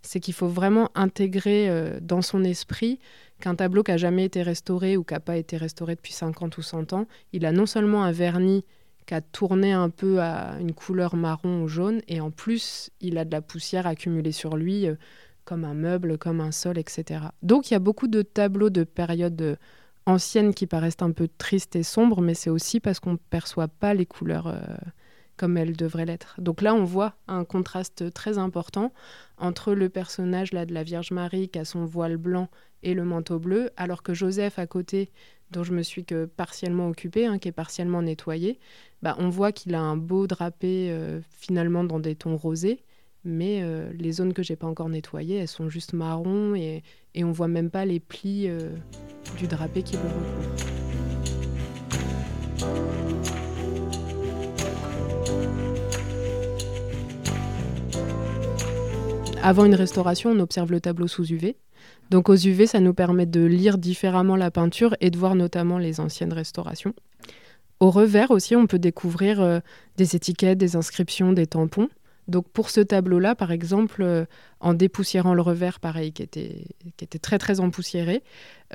C'est 0.02 0.20
qu'il 0.20 0.34
faut 0.34 0.48
vraiment 0.48 0.90
intégrer 0.96 1.70
euh, 1.70 2.00
dans 2.02 2.22
son 2.22 2.44
esprit 2.44 3.00
qu'un 3.40 3.56
tableau 3.56 3.84
qui 3.84 3.92
n'a 3.92 3.98
jamais 3.98 4.26
été 4.26 4.42
restauré 4.42 4.98
ou 4.98 5.04
qui 5.04 5.14
n'a 5.14 5.20
pas 5.20 5.38
été 5.38 5.58
restauré 5.58 5.96
depuis 5.96 6.14
50 6.14 6.58
ou 6.58 6.62
100 6.62 6.94
ans, 6.94 7.08
il 7.34 7.46
a 7.46 7.52
non 7.52 7.66
seulement 7.66 8.04
un 8.04 8.12
vernis 8.12 8.64
qui 9.06 9.14
a 9.14 9.22
tourné 9.22 9.74
un 9.74 9.90
peu 9.90 10.22
à 10.22 10.56
une 10.62 10.74
couleur 10.74 11.16
marron 11.18 11.64
ou 11.64 11.68
jaune, 11.68 12.02
et 12.08 12.22
en 12.22 12.32
plus, 12.32 12.90
il 13.02 13.18
a 13.18 13.26
de 13.26 13.32
la 13.32 13.42
poussière 13.42 13.86
accumulée 13.86 14.32
sur 14.32 14.56
lui, 14.56 14.88
euh, 14.88 14.96
comme 15.44 15.66
un 15.66 15.74
meuble, 15.74 16.18
comme 16.18 16.40
un 16.40 16.52
sol, 16.52 16.78
etc. 16.78 17.26
Donc 17.42 17.70
il 17.70 17.74
y 17.74 17.76
a 17.76 17.80
beaucoup 17.80 18.08
de 18.08 18.22
tableaux 18.22 18.70
de 18.70 18.86
périodes 18.86 19.58
anciennes 20.06 20.54
qui 20.54 20.68
paraissent 20.68 21.02
un 21.02 21.12
peu 21.12 21.28
tristes 21.38 21.76
et 21.76 21.84
sombres, 21.84 22.22
mais 22.22 22.34
c'est 22.34 22.50
aussi 22.50 22.80
parce 22.80 23.00
qu'on 23.00 23.14
ne 23.14 23.18
perçoit 23.18 23.68
pas 23.68 23.94
les 23.94 24.06
couleurs 24.06 24.48
euh, 24.48 24.60
comme 25.38 25.58
elles 25.58 25.76
devraient 25.76 26.06
l'être. 26.06 26.36
Donc 26.40 26.62
là, 26.62 26.76
on 26.76 26.84
voit 26.84 27.16
un 27.28 27.46
contraste 27.46 28.14
très 28.14 28.38
important 28.38 28.94
entre 29.38 29.74
le 29.74 29.90
personnage 29.90 30.54
là, 30.54 30.66
de 30.66 30.74
la 30.74 30.84
Vierge 30.84 31.12
Marie 31.12 31.50
qui 31.50 31.60
a 31.60 31.66
son 31.66 31.86
voile 31.86 32.18
blanc 32.18 32.50
et 32.84 32.94
le 32.94 33.06
manteau 33.06 33.40
bleu, 33.40 33.70
alors 33.78 34.04
que 34.04 34.14
Joseph 34.14 34.60
à 34.60 34.68
côté, 34.68 35.10
dont 35.52 35.64
je 35.64 35.74
me 35.74 35.84
suis 35.84 36.04
que 36.04 36.26
partiellement 36.26 36.90
occupée, 36.90 37.26
hein, 37.26 37.40
qui 37.40 37.48
est 37.48 37.54
partiellement 37.54 38.02
nettoyé, 38.02 38.60
bah, 39.02 39.16
on 39.20 39.30
voit 39.30 39.52
qu'il 39.52 39.74
a 39.76 39.82
un 39.82 39.96
beau 39.98 40.28
drapé 40.28 40.90
euh, 40.92 41.22
finalement 41.30 41.84
dans 41.84 42.00
des 42.00 42.16
tons 42.16 42.38
rosés 42.38 42.84
mais 43.26 43.62
euh, 43.62 43.92
les 43.98 44.12
zones 44.12 44.34
que 44.34 44.44
j'ai 44.44 44.56
pas 44.56 44.68
encore 44.68 44.90
nettoyées, 44.90 45.38
elles 45.38 45.48
sont 45.48 45.70
juste 45.70 45.94
marron 45.94 46.56
et, 46.56 46.84
et 47.16 47.24
on 47.24 47.32
voit 47.32 47.48
même 47.48 47.70
pas 47.70 47.86
les 47.86 48.00
plis 48.00 48.48
euh, 48.48 48.70
du 49.38 49.48
drapé 49.48 49.84
qui 49.84 49.94
le 49.94 50.00
recouvre. 50.00 50.84
Avant 59.42 59.66
une 59.66 59.76
restauration, 59.76 60.32
on 60.32 60.40
observe 60.40 60.72
le 60.72 60.80
tableau 60.80 61.08
sous 61.08 61.26
UV. 61.26 61.58
Donc 62.10 62.30
aux 62.30 62.36
UV, 62.36 62.66
ça 62.66 62.80
nous 62.80 62.94
permet 62.94 63.26
de 63.26 63.44
lire 63.44 63.78
différemment 63.78 64.38
la 64.38 64.52
peinture 64.52 64.96
et 65.02 65.10
de 65.10 65.18
voir 65.18 65.36
notamment 65.36 65.78
les 65.78 66.00
anciennes 66.00 66.32
restaurations. 66.32 66.94
Au 67.82 67.92
revers 67.92 68.32
aussi, 68.32 68.56
on 68.56 68.68
peut 68.68 68.80
découvrir 68.80 69.42
euh, 69.42 69.60
des 69.98 70.16
étiquettes, 70.16 70.58
des 70.58 70.78
inscriptions, 70.78 71.34
des 71.34 71.48
tampons. 71.48 71.90
Donc 72.28 72.48
pour 72.50 72.70
ce 72.70 72.80
tableau-là, 72.80 73.36
par 73.36 73.52
exemple, 73.52 74.02
euh, 74.02 74.26
en 74.60 74.74
dépoussiérant 74.74 75.34
le 75.34 75.42
revers, 75.42 75.80
pareil, 75.80 76.14
qui 76.14 76.24
était, 76.24 76.66
qui 76.96 77.04
était 77.04 77.20
très 77.20 77.38
très 77.38 77.60
empoussiéré, 77.60 78.24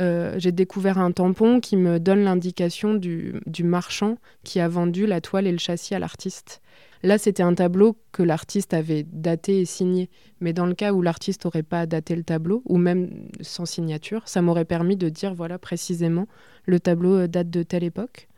euh, 0.00 0.34
j'ai 0.38 0.52
découvert 0.52 0.98
un 0.98 1.12
tampon 1.12 1.60
qui 1.60 1.76
me 1.76 1.98
donne 1.98 2.24
l'indication 2.24 2.94
du, 2.94 3.40
marchand 3.64 4.18
qui 4.44 4.60
a 4.60 4.68
vendu 4.68 5.06
la 5.06 5.20
toile 5.20 5.46
et 5.46 5.52
le 5.52 5.58
châssis 5.58 5.94
à 5.94 5.98
l'artiste. 5.98 6.60
Là, 7.02 7.16
c'était 7.16 7.42
un 7.42 7.54
tableau 7.54 7.96
que 8.12 8.22
l'artiste 8.22 8.74
avait 8.74 9.04
daté 9.04 9.60
et 9.60 9.64
signé. 9.64 10.10
Mais 10.40 10.52
dans 10.52 10.66
le 10.66 10.74
cas 10.74 10.92
où 10.92 11.00
l'artiste 11.00 11.44
n'aurait 11.44 11.62
pas 11.62 11.86
daté 11.86 12.16
le 12.16 12.24
tableau, 12.24 12.62
ou 12.66 12.76
même 12.76 13.28
sans 13.40 13.66
signature, 13.66 14.26
ça 14.26 14.42
m'aurait 14.42 14.64
permis 14.64 14.96
de 14.96 15.08
dire, 15.08 15.32
voilà, 15.32 15.58
précisément, 15.58 16.26
le 16.66 16.80
tableau 16.80 17.14
euh, 17.14 17.28
date 17.28 17.50
de 17.50 17.62
telle 17.62 17.84
époque. 17.84 18.28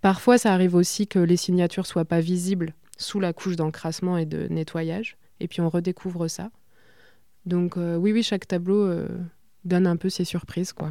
Parfois, 0.00 0.38
ça 0.38 0.52
arrive 0.52 0.74
aussi 0.74 1.06
que 1.06 1.18
les 1.18 1.36
signatures 1.36 1.86
soient 1.86 2.04
pas 2.04 2.20
visibles 2.20 2.74
sous 3.00 3.18
la 3.18 3.32
couche 3.32 3.56
d'encrassement 3.56 4.16
et 4.18 4.26
de 4.26 4.46
nettoyage. 4.48 5.16
Et 5.40 5.48
puis 5.48 5.60
on 5.60 5.68
redécouvre 5.68 6.28
ça. 6.28 6.50
Donc 7.46 7.76
euh, 7.76 7.96
oui, 7.96 8.12
oui, 8.12 8.22
chaque 8.22 8.46
tableau 8.46 8.82
euh, 8.82 9.08
donne 9.64 9.86
un 9.86 9.96
peu 9.96 10.08
ses 10.08 10.24
surprises, 10.24 10.72
quoi. 10.72 10.90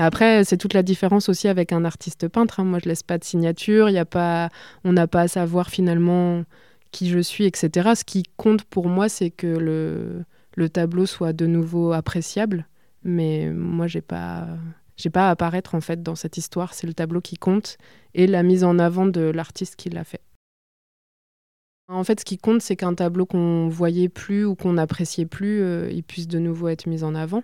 Après, 0.00 0.44
c'est 0.44 0.56
toute 0.56 0.74
la 0.74 0.84
différence 0.84 1.28
aussi 1.28 1.48
avec 1.48 1.72
un 1.72 1.84
artiste 1.84 2.28
peintre. 2.28 2.60
Hein. 2.60 2.64
Moi, 2.64 2.78
je 2.82 2.88
laisse 2.88 3.02
pas 3.02 3.18
de 3.18 3.24
signature. 3.24 3.90
Y 3.90 3.98
a 3.98 4.04
pas, 4.04 4.48
on 4.84 4.92
n'a 4.92 5.08
pas 5.08 5.22
à 5.22 5.28
savoir 5.28 5.70
finalement 5.70 6.44
qui 6.92 7.08
je 7.08 7.18
suis, 7.18 7.46
etc. 7.46 7.90
Ce 7.96 8.04
qui 8.04 8.22
compte 8.36 8.62
pour 8.62 8.86
moi, 8.86 9.08
c'est 9.08 9.30
que 9.30 9.48
le, 9.48 10.24
le 10.54 10.68
tableau 10.68 11.04
soit 11.04 11.32
de 11.32 11.46
nouveau 11.46 11.92
appréciable. 11.92 12.68
Mais 13.02 13.50
moi, 13.50 13.88
j'ai 13.88 14.00
pas, 14.00 14.46
j'ai 14.98 15.10
pas 15.10 15.28
à 15.28 15.30
apparaître 15.30 15.74
en 15.74 15.80
fait 15.80 16.02
dans 16.02 16.16
cette 16.16 16.36
histoire, 16.36 16.74
c'est 16.74 16.86
le 16.86 16.92
tableau 16.92 17.20
qui 17.20 17.36
compte 17.36 17.78
et 18.14 18.26
la 18.26 18.42
mise 18.42 18.64
en 18.64 18.78
avant 18.78 19.06
de 19.06 19.22
l'artiste 19.22 19.76
qui 19.76 19.88
l'a 19.88 20.04
fait. 20.04 20.20
En 21.90 22.04
fait, 22.04 22.20
ce 22.20 22.24
qui 22.26 22.36
compte, 22.36 22.60
c'est 22.60 22.76
qu'un 22.76 22.92
tableau 22.92 23.24
qu'on 23.24 23.68
voyait 23.68 24.10
plus 24.10 24.44
ou 24.44 24.54
qu'on 24.54 24.74
n'appréciait 24.74 25.24
plus, 25.24 25.62
euh, 25.62 25.90
il 25.90 26.02
puisse 26.02 26.28
de 26.28 26.38
nouveau 26.38 26.68
être 26.68 26.86
mis 26.86 27.02
en 27.02 27.14
avant. 27.14 27.42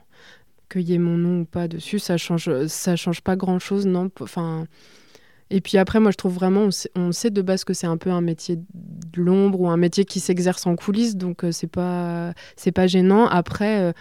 Qu'il 0.68 0.82
y 0.82 0.92
ait 0.92 0.98
mon 0.98 1.16
nom 1.16 1.40
ou 1.40 1.44
pas 1.46 1.66
dessus, 1.66 1.98
ça 1.98 2.18
change, 2.18 2.66
ça 2.66 2.94
change 2.94 3.22
pas 3.22 3.36
grand 3.36 3.58
chose, 3.58 3.86
non. 3.86 4.10
Enfin, 4.20 4.66
et 5.48 5.62
puis 5.62 5.78
après, 5.78 5.98
moi, 5.98 6.10
je 6.10 6.18
trouve 6.18 6.34
vraiment, 6.34 6.68
on 6.94 7.12
sait, 7.12 7.30
de 7.30 7.40
base 7.40 7.64
que 7.64 7.72
c'est 7.72 7.86
un 7.86 7.96
peu 7.96 8.10
un 8.10 8.20
métier 8.20 8.56
de 8.56 9.22
l'ombre 9.22 9.62
ou 9.62 9.68
un 9.68 9.78
métier 9.78 10.04
qui 10.04 10.20
s'exerce 10.20 10.66
en 10.66 10.76
coulisses, 10.76 11.16
donc 11.16 11.44
euh, 11.44 11.50
c'est 11.52 11.66
pas, 11.66 12.34
c'est 12.56 12.72
pas 12.72 12.86
gênant. 12.86 13.26
Après. 13.26 13.80
Euh, 13.80 13.92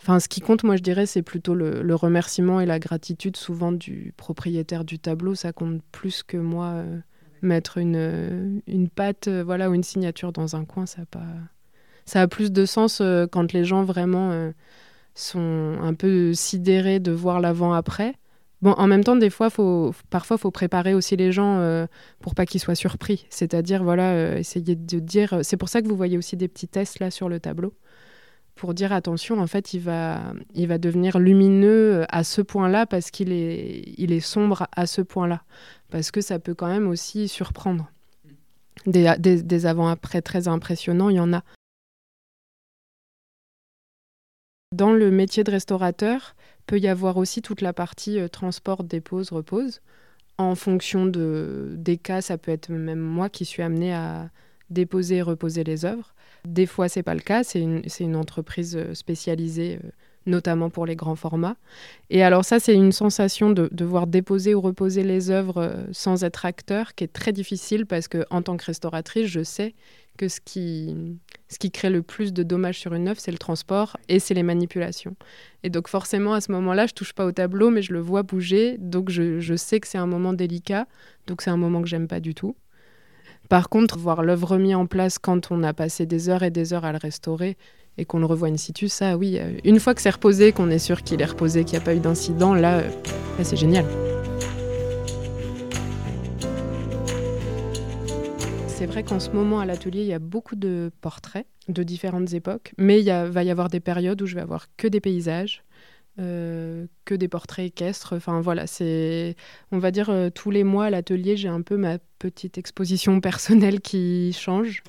Enfin, 0.00 0.20
ce 0.20 0.28
qui 0.28 0.40
compte, 0.40 0.62
moi, 0.62 0.76
je 0.76 0.82
dirais, 0.82 1.06
c'est 1.06 1.22
plutôt 1.22 1.54
le, 1.54 1.94
remerciement 1.94 2.60
et 2.60 2.66
la 2.66 2.78
gratitude 2.78 3.36
souvent 3.36 3.72
du 3.72 4.12
propriétaire 4.16 4.84
du 4.84 4.98
tableau. 4.98 5.34
Ça 5.34 5.52
compte 5.52 5.80
plus 5.90 6.22
que 6.22 6.36
moi 6.36 6.66
euh, 6.66 6.98
mettre 7.42 7.78
une, 7.78 7.96
euh, 7.96 8.58
une 8.66 8.88
patte, 8.88 9.28
euh, 9.28 9.42
voilà, 9.42 9.70
ou 9.70 9.74
une 9.74 9.82
signature 9.82 10.32
dans 10.32 10.54
un 10.54 10.64
coin. 10.64 10.86
Ça 10.86 11.02
a 11.02 11.06
pas, 11.06 11.26
ça 12.04 12.20
a 12.20 12.28
plus 12.28 12.52
de 12.52 12.66
sens 12.66 13.02
quand 13.32 13.52
les 13.52 13.64
gens 13.64 13.84
vraiment 13.84 14.52
sont 15.14 15.76
un 15.80 15.94
peu 15.94 16.34
sidérés 16.34 17.00
de 17.00 17.12
voir 17.12 17.40
l'avant-après. 17.40 18.14
Bon, 18.62 18.72
en 18.72 18.86
même 18.86 19.04
temps, 19.04 19.16
des 19.16 19.30
fois, 19.30 19.50
faut, 19.50 19.92
parfois, 20.08 20.38
faut 20.38 20.50
préparer 20.50 20.94
aussi 20.94 21.16
les 21.16 21.32
gens 21.32 21.86
pour 22.20 22.34
pas 22.34 22.46
qu'ils 22.46 22.60
soient 22.60 22.74
surpris. 22.74 23.26
C'est-à-dire, 23.30 23.82
voilà, 23.82 24.38
essayer 24.38 24.76
de 24.76 24.98
dire. 25.00 25.40
C'est 25.42 25.56
pour 25.56 25.68
ça 25.68 25.82
que 25.82 25.88
vous 25.88 25.96
voyez 25.96 26.16
aussi 26.16 26.36
des 26.36 26.48
petits 26.48 26.68
tests 26.68 27.00
là 27.00 27.10
sur 27.10 27.28
le 27.28 27.40
tableau 27.40 27.74
pour 28.56 28.72
dire 28.72 28.92
attention, 28.92 29.38
en 29.38 29.46
fait, 29.46 29.74
il 29.74 29.80
va, 29.80 30.32
il 30.54 30.66
va 30.66 30.78
devenir 30.78 31.18
lumineux 31.18 32.06
à 32.08 32.24
ce 32.24 32.40
point-là 32.40 32.86
parce 32.86 33.10
qu'il 33.10 33.30
est, 33.30 33.84
il 33.98 34.12
est 34.12 34.20
sombre 34.20 34.66
à 34.74 34.86
ce 34.86 35.02
point-là. 35.02 35.42
Parce 35.90 36.10
que 36.10 36.22
ça 36.22 36.38
peut 36.38 36.54
quand 36.54 36.66
même 36.66 36.88
aussi 36.88 37.28
surprendre. 37.28 37.92
Des, 38.86 39.14
des, 39.18 39.66
avant-après 39.66 40.22
très 40.22 40.48
impressionnants, 40.48 41.10
il 41.10 41.16
y 41.16 41.20
en 41.20 41.32
a. 41.34 41.44
Dans 44.72 44.92
le 44.92 45.10
métier 45.10 45.44
de 45.44 45.50
restaurateur, 45.50 46.34
peut 46.66 46.78
y 46.78 46.88
avoir 46.88 47.18
aussi 47.18 47.42
toute 47.42 47.60
la 47.60 47.72
partie 47.72 48.18
euh, 48.18 48.28
transport, 48.28 48.84
dépose, 48.84 49.30
repose. 49.30 49.80
En 50.38 50.54
fonction 50.54 51.06
de, 51.06 51.74
des 51.76 51.98
cas, 51.98 52.22
ça 52.22 52.38
peut 52.38 52.52
être 52.52 52.70
même 52.70 53.00
moi 53.00 53.28
qui 53.28 53.44
suis 53.44 53.62
amenée 53.62 53.94
à 53.94 54.30
déposer 54.70 55.16
et 55.16 55.22
reposer 55.22 55.62
les 55.62 55.84
œuvres. 55.84 56.14
Des 56.46 56.66
fois, 56.66 56.88
c'est 56.88 57.02
pas 57.02 57.14
le 57.14 57.20
cas. 57.20 57.42
C'est 57.42 57.60
une, 57.60 58.16
entreprise 58.16 58.76
euh, 58.76 58.94
spécialisée, 58.94 59.80
euh, 59.84 59.88
notamment 60.26 60.70
pour 60.70 60.86
les 60.86 60.94
grands 60.94 61.16
formats. 61.16 61.56
Et 62.08 62.22
alors 62.22 62.44
ça, 62.44 62.60
c'est 62.60 62.74
une 62.74 62.92
sensation 62.92 63.50
de 63.50 63.68
devoir 63.72 64.06
déposer 64.06 64.54
ou 64.54 64.60
reposer 64.60 65.02
les 65.02 65.30
œuvres 65.30 65.58
euh, 65.58 65.84
sans 65.90 66.22
être 66.22 66.46
acteur, 66.46 66.94
qui 66.94 67.02
est 67.02 67.12
très 67.12 67.32
difficile 67.32 67.84
parce 67.84 68.06
que 68.06 68.24
en 68.30 68.42
tant 68.42 68.56
que 68.56 68.64
restauratrice, 68.64 69.26
je 69.26 69.42
sais 69.42 69.74
que 70.16 70.28
ce 70.28 70.40
qui, 70.40 71.18
ce 71.48 71.58
qui 71.58 71.72
crée 71.72 71.90
le 71.90 72.02
plus 72.02 72.32
de 72.32 72.44
dommages 72.44 72.78
sur 72.78 72.94
une 72.94 73.08
œuvre, 73.08 73.20
c'est 73.20 73.32
le 73.32 73.38
transport 73.38 73.96
et 74.08 74.20
c'est 74.20 74.34
les 74.34 74.44
manipulations. 74.44 75.16
Et 75.64 75.68
donc 75.68 75.88
forcément, 75.88 76.32
à 76.32 76.40
ce 76.40 76.52
moment-là, 76.52 76.86
je 76.86 76.94
touche 76.94 77.12
pas 77.12 77.26
au 77.26 77.32
tableau, 77.32 77.70
mais 77.70 77.82
je 77.82 77.92
le 77.92 78.00
vois 78.00 78.22
bouger, 78.22 78.78
donc 78.78 79.10
je, 79.10 79.40
je 79.40 79.56
sais 79.56 79.80
que 79.80 79.88
c'est 79.88 79.98
un 79.98 80.06
moment 80.06 80.32
délicat, 80.32 80.86
donc 81.26 81.42
c'est 81.42 81.50
un 81.50 81.56
moment 81.56 81.82
que 81.82 81.88
j'aime 81.88 82.06
pas 82.06 82.20
du 82.20 82.34
tout. 82.34 82.54
Par 83.48 83.68
contre, 83.68 83.98
voir 83.98 84.22
l'œuvre 84.22 84.48
remis 84.48 84.74
en 84.74 84.86
place 84.86 85.18
quand 85.18 85.52
on 85.52 85.62
a 85.62 85.72
passé 85.72 86.04
des 86.04 86.28
heures 86.28 86.42
et 86.42 86.50
des 86.50 86.72
heures 86.72 86.84
à 86.84 86.92
le 86.92 86.98
restaurer 86.98 87.56
et 87.96 88.04
qu'on 88.04 88.18
le 88.18 88.26
revoit 88.26 88.48
in 88.48 88.56
situ, 88.56 88.88
ça 88.88 89.16
oui, 89.16 89.38
euh, 89.38 89.58
une 89.64 89.78
fois 89.78 89.94
que 89.94 90.02
c'est 90.02 90.10
reposé, 90.10 90.52
qu'on 90.52 90.68
est 90.68 90.78
sûr 90.78 91.02
qu'il 91.02 91.22
est 91.22 91.26
reposé, 91.26 91.64
qu'il 91.64 91.78
n'y 91.78 91.82
a 91.82 91.84
pas 91.84 91.94
eu 91.94 92.00
d'incident, 92.00 92.54
là, 92.54 92.78
euh, 92.78 92.88
là 93.38 93.44
c'est 93.44 93.56
génial. 93.56 93.86
C'est 98.66 98.86
vrai 98.86 99.04
qu'en 99.04 99.20
ce 99.20 99.30
moment 99.30 99.60
à 99.60 99.64
l'atelier, 99.64 100.02
il 100.02 100.08
y 100.08 100.12
a 100.12 100.18
beaucoup 100.18 100.56
de 100.56 100.90
portraits 101.00 101.46
de 101.68 101.82
différentes 101.82 102.34
époques, 102.34 102.74
mais 102.76 103.00
il 103.00 103.10
va 103.10 103.42
y 103.42 103.50
avoir 103.50 103.68
des 103.68 103.80
périodes 103.80 104.20
où 104.20 104.26
je 104.26 104.34
vais 104.34 104.42
avoir 104.42 104.66
que 104.76 104.86
des 104.86 105.00
paysages, 105.00 105.62
euh, 106.18 106.86
que 107.04 107.14
des 107.14 107.28
portraits 107.28 107.66
équestres. 107.66 108.14
Enfin 108.14 108.40
voilà, 108.40 108.66
c'est, 108.66 109.36
on 109.70 109.78
va 109.78 109.90
dire, 109.90 110.08
euh, 110.08 110.30
tous 110.30 110.50
les 110.50 110.64
mois 110.64 110.86
à 110.86 110.90
l'atelier, 110.90 111.36
j'ai 111.36 111.48
un 111.48 111.60
peu 111.60 111.76
ma 111.76 111.98
petite 112.18 112.56
exposition 112.56 113.20
personnelle 113.22 113.80
qui 113.80 114.32
change. 114.32 114.82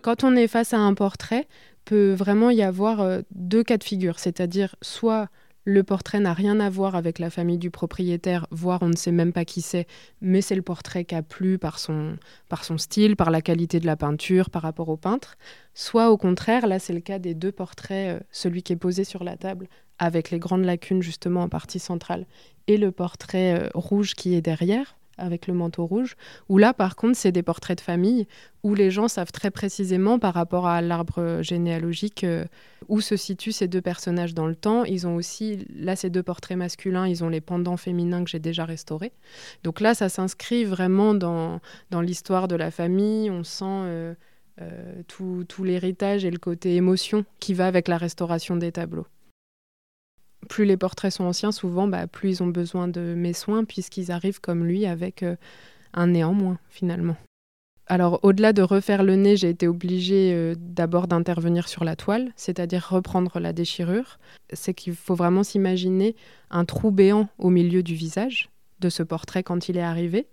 Quand 0.00 0.24
on 0.24 0.34
est 0.36 0.48
face 0.48 0.74
à 0.74 0.78
un 0.78 0.94
portrait, 0.94 1.48
peut 1.84 2.12
vraiment 2.12 2.50
y 2.50 2.62
avoir 2.62 3.00
euh, 3.00 3.22
deux 3.32 3.64
cas 3.64 3.78
de 3.78 3.84
figure, 3.84 4.18
c'est-à-dire 4.18 4.76
soit 4.82 5.28
le 5.64 5.82
portrait 5.82 6.20
n'a 6.20 6.32
rien 6.32 6.58
à 6.60 6.68
voir 6.68 6.96
avec 6.96 7.18
la 7.18 7.30
famille 7.30 7.58
du 7.58 7.70
propriétaire, 7.70 8.46
voire 8.50 8.82
on 8.82 8.88
ne 8.88 8.96
sait 8.96 9.12
même 9.12 9.32
pas 9.32 9.44
qui 9.44 9.60
c'est, 9.60 9.86
mais 10.20 10.40
c'est 10.40 10.54
le 10.54 10.62
portrait 10.62 11.04
qui 11.04 11.14
a 11.14 11.22
plu 11.22 11.58
par 11.58 11.78
son, 11.78 12.16
par 12.48 12.64
son 12.64 12.78
style, 12.78 13.16
par 13.16 13.30
la 13.30 13.42
qualité 13.42 13.78
de 13.78 13.86
la 13.86 13.96
peinture, 13.96 14.50
par 14.50 14.62
rapport 14.62 14.88
au 14.88 14.96
peintre. 14.96 15.36
Soit 15.74 16.10
au 16.10 16.16
contraire, 16.16 16.66
là 16.66 16.78
c'est 16.78 16.92
le 16.92 17.00
cas 17.00 17.18
des 17.18 17.34
deux 17.34 17.52
portraits, 17.52 18.16
euh, 18.16 18.24
celui 18.30 18.62
qui 18.62 18.72
est 18.72 18.76
posé 18.76 19.04
sur 19.04 19.24
la 19.24 19.36
table 19.36 19.68
avec 19.98 20.30
les 20.30 20.38
grandes 20.38 20.64
lacunes 20.64 21.02
justement 21.02 21.42
en 21.42 21.48
partie 21.48 21.78
centrale, 21.78 22.26
et 22.66 22.76
le 22.76 22.90
portrait 22.90 23.60
euh, 23.60 23.68
rouge 23.74 24.14
qui 24.14 24.34
est 24.34 24.42
derrière 24.42 24.96
avec 25.18 25.46
le 25.46 25.54
manteau 25.54 25.86
rouge, 25.86 26.16
où 26.48 26.58
là, 26.58 26.72
par 26.72 26.96
contre, 26.96 27.16
c'est 27.16 27.32
des 27.32 27.42
portraits 27.42 27.78
de 27.78 27.82
famille, 27.82 28.26
où 28.62 28.74
les 28.74 28.90
gens 28.90 29.08
savent 29.08 29.32
très 29.32 29.50
précisément 29.50 30.18
par 30.18 30.34
rapport 30.34 30.66
à 30.66 30.80
l'arbre 30.80 31.40
généalogique 31.42 32.24
euh, 32.24 32.44
où 32.88 33.00
se 33.00 33.16
situent 33.16 33.52
ces 33.52 33.68
deux 33.68 33.80
personnages 33.80 34.34
dans 34.34 34.46
le 34.46 34.54
temps. 34.54 34.84
Ils 34.84 35.06
ont 35.06 35.16
aussi, 35.16 35.66
là, 35.74 35.96
ces 35.96 36.10
deux 36.10 36.22
portraits 36.22 36.56
masculins, 36.56 37.06
ils 37.06 37.24
ont 37.24 37.28
les 37.28 37.40
pendants 37.40 37.76
féminins 37.76 38.24
que 38.24 38.30
j'ai 38.30 38.38
déjà 38.38 38.64
restaurés. 38.64 39.12
Donc 39.64 39.80
là, 39.80 39.94
ça 39.94 40.08
s'inscrit 40.08 40.64
vraiment 40.64 41.14
dans, 41.14 41.60
dans 41.90 42.00
l'histoire 42.00 42.48
de 42.48 42.56
la 42.56 42.70
famille. 42.70 43.30
On 43.30 43.44
sent... 43.44 43.64
Euh, 43.64 44.14
euh, 44.60 45.02
tout, 45.08 45.44
tout 45.48 45.64
l'héritage 45.64 46.26
et 46.26 46.30
le 46.30 46.38
côté 46.38 46.76
émotion 46.76 47.24
qui 47.40 47.54
va 47.54 47.66
avec 47.66 47.88
la 47.88 47.96
restauration 47.96 48.54
des 48.54 48.70
tableaux 48.70 49.06
plus 50.48 50.64
les 50.64 50.76
portraits 50.76 51.12
sont 51.12 51.24
anciens, 51.24 51.52
souvent, 51.52 51.86
bah, 51.86 52.06
plus 52.06 52.30
ils 52.30 52.42
ont 52.42 52.48
besoin 52.48 52.88
de 52.88 53.14
mes 53.16 53.32
soins, 53.32 53.64
puisqu'ils 53.64 54.10
arrivent 54.10 54.40
comme 54.40 54.64
lui 54.64 54.86
avec 54.86 55.22
euh, 55.22 55.36
un 55.94 56.08
nez 56.08 56.24
en 56.24 56.32
moins, 56.32 56.58
finalement. 56.70 57.16
Alors, 57.86 58.20
au-delà 58.22 58.52
de 58.52 58.62
refaire 58.62 59.02
le 59.02 59.16
nez, 59.16 59.36
j'ai 59.36 59.50
été 59.50 59.66
obligée 59.68 60.32
euh, 60.32 60.54
d'abord 60.56 61.08
d'intervenir 61.08 61.68
sur 61.68 61.84
la 61.84 61.96
toile, 61.96 62.32
c'est-à-dire 62.36 62.88
reprendre 62.88 63.38
la 63.38 63.52
déchirure. 63.52 64.18
C'est 64.52 64.72
qu'il 64.72 64.94
faut 64.94 65.14
vraiment 65.14 65.42
s'imaginer 65.42 66.16
un 66.50 66.64
trou 66.64 66.90
béant 66.90 67.28
au 67.38 67.50
milieu 67.50 67.82
du 67.82 67.94
visage 67.94 68.50
de 68.80 68.88
ce 68.88 69.02
portrait 69.02 69.42
quand 69.42 69.68
il 69.68 69.76
est 69.76 69.82
arrivé. 69.82 70.26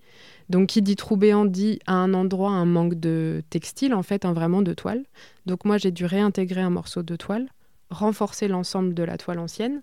Donc, 0.50 0.70
qui 0.70 0.82
dit 0.82 0.96
trou 0.96 1.18
béant 1.18 1.46
dit 1.46 1.80
à 1.86 1.94
un 1.94 2.14
endroit 2.14 2.52
un 2.52 2.66
manque 2.66 2.96
de 2.96 3.44
textile, 3.50 3.94
en 3.94 4.04
fait, 4.04 4.26
un 4.26 4.34
vraiment 4.34 4.62
de 4.62 4.74
toile. 4.74 5.04
Donc, 5.46 5.66
moi, 5.66 5.78
j'ai 5.78 5.92
dû 5.92 6.06
réintégrer 6.06 6.62
un 6.62 6.72
morceau 6.72 7.04
de 7.04 7.16
toile 7.16 7.48
renforcer 7.90 8.48
l'ensemble 8.48 8.94
de 8.94 9.04
la 9.04 9.18
toile 9.18 9.40
ancienne 9.40 9.82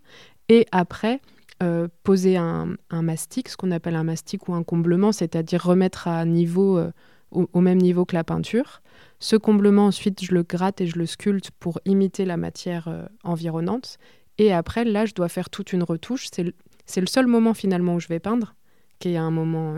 et 0.49 0.67
après 0.73 1.21
euh, 1.63 1.89
poser 2.03 2.37
un, 2.37 2.77
mastic, 2.91 3.49
ce 3.49 3.57
qu'on 3.57 3.71
appelle 3.71 3.97
un 3.97 4.05
mastic 4.05 4.47
ou 4.49 4.55
un 4.55 4.63
comblement, 4.63 5.11
c'est-à-dire 5.11 5.63
remettre 5.63 6.07
à 6.07 6.27
niveau, 6.27 6.77
euh, 6.77 6.91
au, 7.31 7.61
même 7.61 7.79
niveau 7.79 8.05
que 8.05 8.15
la 8.15 8.25
peinture. 8.25 8.83
Ce 9.21 9.37
comblement, 9.37 9.87
ensuite, 9.87 10.23
je 10.23 10.35
le 10.35 10.43
gratte 10.43 10.83
et 10.83 10.87
je 10.87 10.99
le 10.99 11.07
sculpte 11.07 11.51
pour 11.59 11.81
imiter 11.87 12.27
la 12.27 12.37
matière 12.37 12.89
euh, 12.89 13.07
environnante. 13.25 13.97
Et 14.37 14.53
après, 14.53 14.85
là, 14.85 15.07
je 15.07 15.15
dois 15.15 15.31
faire 15.31 15.49
toute 15.49 15.73
une 15.73 15.83
retouche. 15.83 16.29
C'est 16.31 17.01
le, 17.01 17.07
seul 17.07 17.27
moment 17.27 17.55
finalement 17.55 17.95
où 17.95 18.01
je 18.01 18.09
vais 18.09 18.21
peindre, 18.21 18.55
qui 18.99 19.15
est 19.15 19.17
un 19.17 19.31
moment 19.31 19.77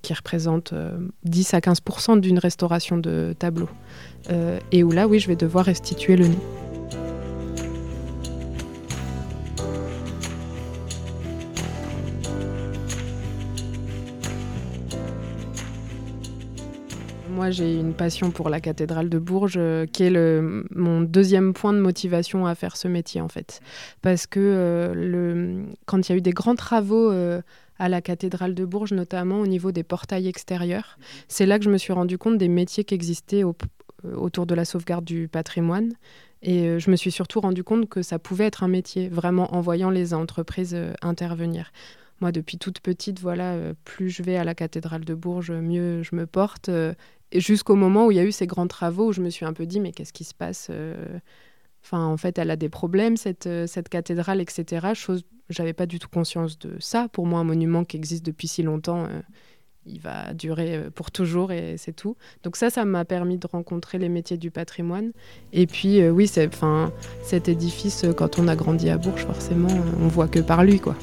qui 0.00 0.14
représente 0.14 0.72
10 1.24 1.54
à 1.54 1.58
15% 1.60 2.20
d'une 2.20 2.38
restauration 2.38 2.96
de 2.98 3.34
tableau. 3.38 3.68
et 4.70 4.84
où 4.84 4.90
là, 4.90 5.08
oui, 5.08 5.18
je 5.18 5.28
vais 5.28 5.36
devoir 5.36 5.64
restituer 5.64 6.16
le 6.16 6.28
nez. 6.28 6.63
Moi, 17.34 17.50
j'ai 17.50 17.74
une 17.74 17.94
passion 17.94 18.30
pour 18.30 18.48
la 18.48 18.60
cathédrale 18.60 19.08
de 19.08 19.18
Bourges, 19.18 19.56
euh, 19.56 19.86
qui 19.86 20.04
est 20.04 20.40
mon 20.70 21.00
deuxième 21.00 21.52
point 21.52 21.72
de 21.72 21.80
motivation 21.80 22.46
à 22.46 22.54
faire 22.54 22.76
ce 22.76 22.86
métier, 22.86 23.20
en 23.20 23.26
fait. 23.28 23.60
Parce 24.02 24.28
que 24.28 24.38
euh, 24.40 25.64
quand 25.84 26.08
il 26.08 26.12
y 26.12 26.14
a 26.14 26.18
eu 26.18 26.20
des 26.20 26.30
grands 26.30 26.54
travaux 26.54 27.10
euh, 27.10 27.42
à 27.80 27.88
la 27.88 28.00
cathédrale 28.00 28.54
de 28.54 28.64
Bourges, 28.64 28.92
notamment 28.92 29.40
au 29.40 29.48
niveau 29.48 29.72
des 29.72 29.82
portails 29.82 30.28
extérieurs, 30.28 30.96
c'est 31.26 31.44
là 31.44 31.58
que 31.58 31.64
je 31.64 31.70
me 31.70 31.76
suis 31.76 31.92
rendu 31.92 32.18
compte 32.18 32.38
des 32.38 32.46
métiers 32.46 32.84
qui 32.84 32.94
existaient 32.94 33.42
autour 34.04 34.46
de 34.46 34.54
la 34.54 34.64
sauvegarde 34.64 35.04
du 35.04 35.26
patrimoine. 35.26 35.92
Et 36.40 36.78
je 36.78 36.88
me 36.88 36.94
suis 36.94 37.10
surtout 37.10 37.40
rendu 37.40 37.64
compte 37.64 37.88
que 37.88 38.02
ça 38.02 38.20
pouvait 38.20 38.44
être 38.44 38.62
un 38.62 38.68
métier, 38.68 39.08
vraiment 39.08 39.56
en 39.56 39.60
voyant 39.60 39.90
les 39.90 40.14
entreprises 40.14 40.76
intervenir. 41.02 41.72
Moi, 42.20 42.30
depuis 42.30 42.58
toute 42.58 42.80
petite, 42.80 43.18
voilà, 43.18 43.56
plus 43.84 44.08
je 44.10 44.22
vais 44.22 44.36
à 44.36 44.44
la 44.44 44.54
cathédrale 44.54 45.04
de 45.04 45.14
Bourges, 45.14 45.50
mieux 45.50 46.02
je 46.04 46.14
me 46.14 46.26
porte 46.26 46.70
jusqu'au 47.40 47.74
moment 47.74 48.06
où 48.06 48.10
il 48.10 48.16
y 48.16 48.20
a 48.20 48.24
eu 48.24 48.32
ces 48.32 48.46
grands 48.46 48.66
travaux 48.66 49.08
où 49.08 49.12
je 49.12 49.20
me 49.20 49.30
suis 49.30 49.44
un 49.44 49.52
peu 49.52 49.66
dit 49.66 49.80
mais 49.80 49.92
qu'est-ce 49.92 50.12
qui 50.12 50.24
se 50.24 50.34
passe 50.34 50.68
euh, 50.70 51.18
Enfin, 51.82 52.06
en 52.06 52.16
fait, 52.16 52.38
elle 52.38 52.50
a 52.50 52.56
des 52.56 52.70
problèmes, 52.70 53.18
cette, 53.18 53.46
euh, 53.46 53.66
cette 53.66 53.90
cathédrale, 53.90 54.40
etc. 54.40 54.94
Chose, 54.94 55.22
j'avais 55.50 55.74
pas 55.74 55.84
du 55.84 55.98
tout 55.98 56.08
conscience 56.08 56.58
de 56.58 56.76
ça. 56.80 57.08
Pour 57.08 57.26
moi, 57.26 57.40
un 57.40 57.44
monument 57.44 57.84
qui 57.84 57.98
existe 57.98 58.24
depuis 58.24 58.48
si 58.48 58.62
longtemps, 58.62 59.04
euh, 59.04 59.20
il 59.84 60.00
va 60.00 60.32
durer 60.32 60.86
pour 60.94 61.10
toujours 61.10 61.52
et 61.52 61.76
c'est 61.76 61.92
tout. 61.92 62.16
Donc 62.42 62.56
ça, 62.56 62.70
ça 62.70 62.86
m'a 62.86 63.04
permis 63.04 63.36
de 63.36 63.46
rencontrer 63.46 63.98
les 63.98 64.08
métiers 64.08 64.38
du 64.38 64.50
patrimoine. 64.50 65.12
Et 65.52 65.66
puis, 65.66 66.08
oui, 66.08 66.26
c'est, 66.26 66.46
enfin, 66.46 66.90
cet 67.22 67.50
édifice, 67.50 68.06
quand 68.16 68.38
on 68.38 68.48
a 68.48 68.56
grandi 68.56 68.88
à 68.88 68.96
Bourges, 68.96 69.26
forcément, 69.26 69.68
on 70.00 70.08
voit 70.08 70.28
que 70.28 70.40
par 70.40 70.64
lui, 70.64 70.80
quoi. 70.80 70.96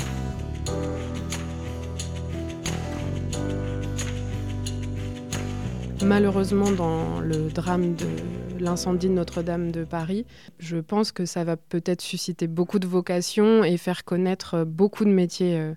Malheureusement, 6.04 6.72
dans 6.72 7.20
le 7.20 7.50
drame 7.50 7.96
de 7.96 8.08
l'incendie 8.60 9.08
de 9.08 9.14
Notre-Dame 9.14 9.72
de 9.72 9.84
Paris, 9.84 10.26
je 10.58 10.78
pense 10.78 11.12
que 11.12 11.26
ça 11.26 11.44
va 11.44 11.58
peut-être 11.58 12.02
susciter 12.02 12.48
beaucoup 12.48 12.80
de 12.80 12.88
vocations 12.88 13.64
et 13.64 13.78
faire 13.78 14.04
connaître 14.04 14.64
beaucoup 14.64 15.06
de 15.06 15.12
métiers 15.12 15.58
euh, 15.60 15.74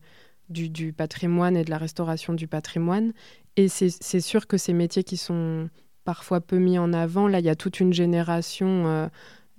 du, 0.49 0.93
patrimoine 0.93 1.57
et 1.57 1.65
de 1.65 1.71
la 1.71 1.79
restauration 1.79 2.33
du 2.33 2.49
patrimoine. 2.49 3.13
Et 3.57 3.69
c'est 3.69 4.21
sûr 4.21 4.47
que 4.47 4.57
ces 4.57 4.73
métiers 4.73 5.05
qui 5.05 5.17
sont 5.17 5.69
parfois 6.05 6.41
peu 6.41 6.59
mis 6.59 6.79
en 6.79 6.93
avant, 6.93 7.29
là, 7.29 7.41
il 7.41 7.45
y 7.45 7.51
a 7.51 7.57
toute 7.57 7.81
une 7.81 7.93
génération 7.93 8.87
euh, 8.87 9.09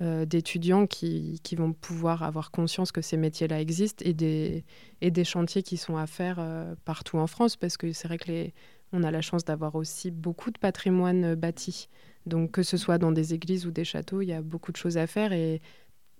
euh, 0.02 0.26
d'étudiants 0.26 0.88
qui, 0.88 1.40
vont 1.58 1.74
pouvoir 1.74 2.24
avoir 2.24 2.52
conscience 2.52 2.92
que 2.92 3.02
ces 3.02 3.18
métiers-là 3.18 3.62
existent 3.62 4.04
et 4.06 4.14
des, 4.14 4.66
et 5.02 5.12
des 5.12 5.24
chantiers 5.24 5.64
qui 5.64 5.78
sont 5.78 5.96
à 5.96 6.08
faire 6.08 6.44
partout 6.86 7.18
en 7.18 7.28
France, 7.28 7.56
parce 7.56 7.78
que 7.78 7.94
c'est 7.94 8.08
vrai 8.08 8.18
que 8.18 8.32
les 8.32 8.54
on 8.96 9.04
a 9.04 9.12
la 9.12 9.22
chance 9.22 9.46
d'avoir 9.46 9.76
aussi 9.76 10.12
beaucoup 10.12 10.52
de 10.52 10.58
patrimoine 10.58 11.24
euh, 11.26 11.36
bâti. 11.36 11.90
Donc 12.26 12.52
que 12.52 12.64
ce 12.64 12.78
soit 12.78 12.98
dans 12.98 13.12
des 13.12 13.34
églises 13.34 13.68
ou 13.68 13.72
des 13.72 13.84
châteaux, 13.84 14.22
il 14.22 14.28
y 14.28 14.34
a 14.34 14.42
beaucoup 14.42 14.72
de 14.72 14.78
choses 14.78 14.98
à 14.98 15.06
faire 15.06 15.32
et 15.32 15.62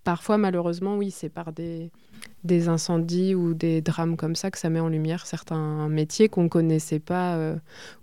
parfois 0.04 0.38
malheureusement 0.38 0.98
oui 0.98 1.10
c'est 1.10 1.30
par 1.30 1.52
des, 1.52 1.90
incendies 2.68 3.34
ou 3.34 3.56
des 3.56 3.82
drames 3.82 4.16
comme 4.16 4.36
ça 4.36 4.52
que 4.52 4.60
ça 4.60 4.70
met 4.70 4.80
en 4.80 4.88
lumière 4.88 5.26
certains 5.26 5.90
métiers 5.90 6.30
qu'on 6.30 6.48
connaissait 6.48 7.00
pas 7.00 7.38
euh, 7.38 7.56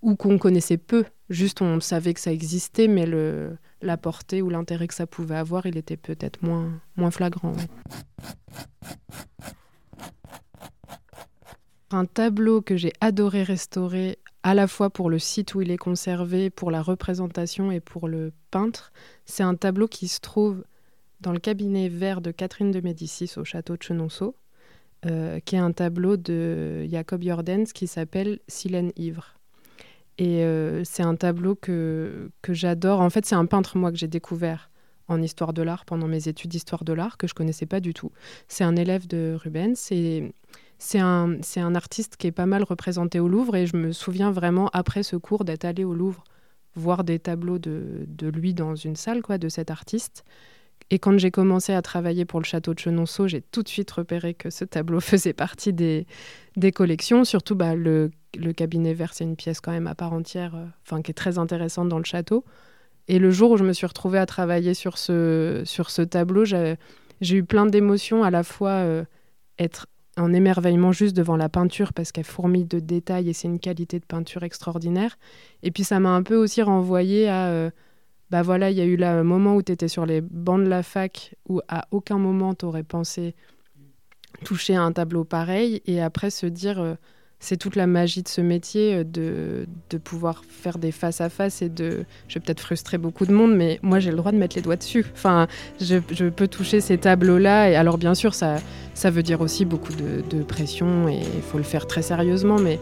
ou 0.02 0.16
qu'on 0.16 0.38
connaissait 0.38 0.78
peu. 0.78 1.04
Juste 1.30 1.62
on 1.62 1.78
savait 1.78 2.12
que 2.12 2.20
ça 2.20 2.32
existait 2.32 2.88
mais 2.88 3.06
le, 3.06 3.56
la 3.82 3.96
portée 3.96 4.42
ou 4.42 4.50
l'intérêt 4.50 4.88
que 4.88 4.94
ça 4.94 5.06
pouvait 5.06 5.36
avoir 5.36 5.66
il 5.66 5.76
était 5.76 5.96
peut-être 5.96 6.42
moins, 6.42 6.72
moins 6.96 7.12
flagrant. 7.12 7.52
Un 11.94 12.06
tableau 12.06 12.62
que 12.62 12.76
j'ai 12.76 12.92
adoré 13.02 13.42
restaurer 13.42 14.18
à 14.42 14.54
la 14.54 14.66
fois 14.66 14.88
pour 14.88 15.10
le 15.10 15.18
site 15.18 15.54
où 15.54 15.60
il 15.60 15.70
est 15.70 15.76
conservé, 15.76 16.48
pour 16.48 16.70
la 16.70 16.80
représentation 16.80 17.70
et 17.70 17.80
pour 17.80 18.08
le 18.08 18.32
peintre. 18.50 18.92
C'est 19.26 19.42
un 19.42 19.54
tableau 19.54 19.88
qui 19.88 20.08
se 20.08 20.20
trouve 20.20 20.64
dans 21.20 21.32
le 21.32 21.38
cabinet 21.38 21.88
vert 21.88 22.22
de 22.22 22.30
Catherine 22.30 22.70
de 22.70 22.80
Médicis 22.80 23.32
au 23.36 23.44
château 23.44 23.76
de 23.76 23.82
Chenonceau, 23.82 24.34
euh, 25.04 25.38
qui 25.40 25.54
est 25.54 25.60
un 25.60 25.72
tableau 25.72 26.16
de 26.16 26.86
Jacob 26.86 27.22
Jordens 27.22 27.66
qui 27.74 27.86
s'appelle 27.86 28.40
Silène 28.48 28.92
ivre. 28.96 29.34
Et 30.16 30.44
euh, 30.44 30.84
c'est 30.84 31.02
un 31.02 31.14
tableau 31.14 31.54
que, 31.54 32.30
que 32.40 32.54
j'adore. 32.54 33.00
En 33.00 33.10
fait, 33.10 33.26
c'est 33.26 33.34
un 33.34 33.46
peintre, 33.46 33.76
moi, 33.76 33.92
que 33.92 33.98
j'ai 33.98 34.08
découvert 34.08 34.70
en 35.08 35.20
histoire 35.20 35.52
de 35.52 35.62
l'art 35.62 35.84
pendant 35.84 36.08
mes 36.08 36.28
études 36.28 36.50
d'histoire 36.50 36.84
de 36.84 36.92
l'art, 36.92 37.18
que 37.18 37.26
je 37.26 37.34
connaissais 37.34 37.66
pas 37.66 37.80
du 37.80 37.92
tout. 37.92 38.12
C'est 38.48 38.64
un 38.64 38.76
élève 38.76 39.06
de 39.06 39.36
Rubens. 39.38 39.90
C'est 40.82 40.98
un, 40.98 41.74
artiste 41.74 42.16
qui 42.16 42.26
est 42.26 42.32
pas 42.32 42.46
mal 42.46 42.64
représenté 42.64 43.20
au 43.20 43.28
Louvre 43.28 43.54
et 43.54 43.66
je 43.66 43.76
me 43.76 43.92
souviens 43.92 44.32
vraiment 44.32 44.68
après 44.72 45.04
ce 45.04 45.14
cours 45.14 45.44
d'être 45.44 45.64
allé 45.64 45.84
au 45.84 45.94
Louvre 45.94 46.24
voir 46.74 47.04
des 47.04 47.18
tableaux 47.18 47.58
de, 47.58 48.04
de, 48.08 48.28
lui 48.28 48.52
dans 48.52 48.74
une 48.74 48.96
salle, 48.96 49.22
quoi, 49.22 49.38
de 49.38 49.48
cet 49.48 49.70
artiste. 49.70 50.24
Et 50.90 50.98
quand 50.98 51.16
j'ai 51.18 51.30
commencé 51.30 51.72
à 51.72 51.82
travailler 51.82 52.24
pour 52.24 52.40
le 52.40 52.44
château 52.44 52.74
de 52.74 52.78
Chenonceau, 52.78 53.28
j'ai 53.28 53.42
tout 53.42 53.62
de 53.62 53.68
suite 53.68 53.90
repéré 53.90 54.34
que 54.34 54.50
ce 54.50 54.64
tableau 54.64 55.00
faisait 55.00 55.32
partie 55.32 55.72
des, 55.72 56.06
collections. 56.74 57.24
Surtout, 57.24 57.54
bah, 57.54 57.74
le, 57.74 58.10
cabinet 58.56 58.92
vert, 58.92 59.14
c'est 59.14 59.24
une 59.24 59.36
pièce 59.36 59.60
quand 59.60 59.72
même 59.72 59.86
à 59.86 59.94
part 59.94 60.12
entière, 60.12 60.54
euh, 60.56 61.00
qui 61.02 61.10
est 61.10 61.14
très 61.14 61.38
intéressante 61.38 61.88
dans 61.88 61.98
le 61.98 62.04
château. 62.04 62.44
Et 63.06 63.18
le 63.18 63.30
jour 63.30 63.52
où 63.52 63.56
je 63.56 63.64
me 63.64 63.72
suis 63.72 63.86
retrouvée 63.86 64.18
à 64.18 64.26
travailler 64.26 64.74
sur 64.74 64.98
ce, 64.98 65.62
sur 65.64 65.90
ce 65.90 66.02
tableau, 66.02 66.44
j'ai 66.44 66.76
eu 67.36 67.44
plein 67.44 67.66
d'émotions, 67.66 68.24
à 68.24 68.30
la 68.30 68.42
fois 68.42 68.70
euh, 68.70 69.04
être 69.58 69.86
en 70.16 70.32
émerveillement 70.32 70.92
juste 70.92 71.16
devant 71.16 71.36
la 71.36 71.48
peinture 71.48 71.92
parce 71.92 72.12
qu'elle 72.12 72.24
fourmille 72.24 72.66
de 72.66 72.80
détails 72.80 73.30
et 73.30 73.32
c'est 73.32 73.48
une 73.48 73.58
qualité 73.58 73.98
de 73.98 74.04
peinture 74.04 74.42
extraordinaire. 74.42 75.18
Et 75.62 75.70
puis 75.70 75.84
ça 75.84 76.00
m'a 76.00 76.10
un 76.10 76.22
peu 76.22 76.36
aussi 76.36 76.62
renvoyé 76.62 77.28
à, 77.28 77.46
euh, 77.46 77.70
bah 78.30 78.42
voilà, 78.42 78.70
il 78.70 78.76
y 78.76 78.80
a 78.80 78.84
eu 78.84 78.96
là 78.96 79.12
un 79.12 79.24
moment 79.24 79.56
où 79.56 79.62
tu 79.62 79.72
étais 79.72 79.88
sur 79.88 80.06
les 80.06 80.20
bancs 80.20 80.62
de 80.62 80.68
la 80.68 80.82
fac 80.82 81.34
où 81.48 81.60
à 81.68 81.86
aucun 81.90 82.18
moment 82.18 82.54
tu 82.54 82.64
aurais 82.66 82.82
pensé 82.82 83.34
toucher 84.44 84.74
à 84.74 84.82
un 84.82 84.92
tableau 84.92 85.24
pareil 85.24 85.82
et 85.86 86.00
après 86.00 86.30
se 86.30 86.46
dire, 86.46 86.80
euh, 86.80 86.94
c'est 87.42 87.56
toute 87.56 87.74
la 87.74 87.88
magie 87.88 88.22
de 88.22 88.28
ce 88.28 88.40
métier 88.40 88.94
euh, 88.94 89.04
de, 89.04 89.66
de 89.90 89.98
pouvoir 89.98 90.44
faire 90.48 90.78
des 90.78 90.92
face 90.92 91.20
à 91.20 91.28
face 91.28 91.60
et 91.60 91.68
de. 91.68 92.04
Je 92.28 92.34
vais 92.34 92.40
peut-être 92.40 92.60
frustrer 92.60 92.98
beaucoup 92.98 93.26
de 93.26 93.32
monde, 93.32 93.54
mais 93.54 93.80
moi 93.82 93.98
j'ai 93.98 94.10
le 94.10 94.16
droit 94.16 94.30
de 94.30 94.36
mettre 94.36 94.56
les 94.56 94.62
doigts 94.62 94.76
dessus. 94.76 95.04
Enfin, 95.12 95.48
je, 95.80 95.96
je 96.10 96.26
peux 96.26 96.48
toucher 96.48 96.80
ces 96.80 96.98
tableaux-là. 96.98 97.70
Et 97.70 97.74
alors, 97.74 97.98
bien 97.98 98.14
sûr, 98.14 98.34
ça, 98.34 98.56
ça 98.94 99.10
veut 99.10 99.22
dire 99.22 99.40
aussi 99.40 99.64
beaucoup 99.64 99.92
de, 99.92 100.42
pression 100.42 101.08
et 101.08 101.20
il 101.20 101.42
faut 101.42 101.58
le 101.58 101.64
faire 101.64 101.86
très 101.86 102.02
sérieusement, 102.02 102.58
mais 102.58 102.78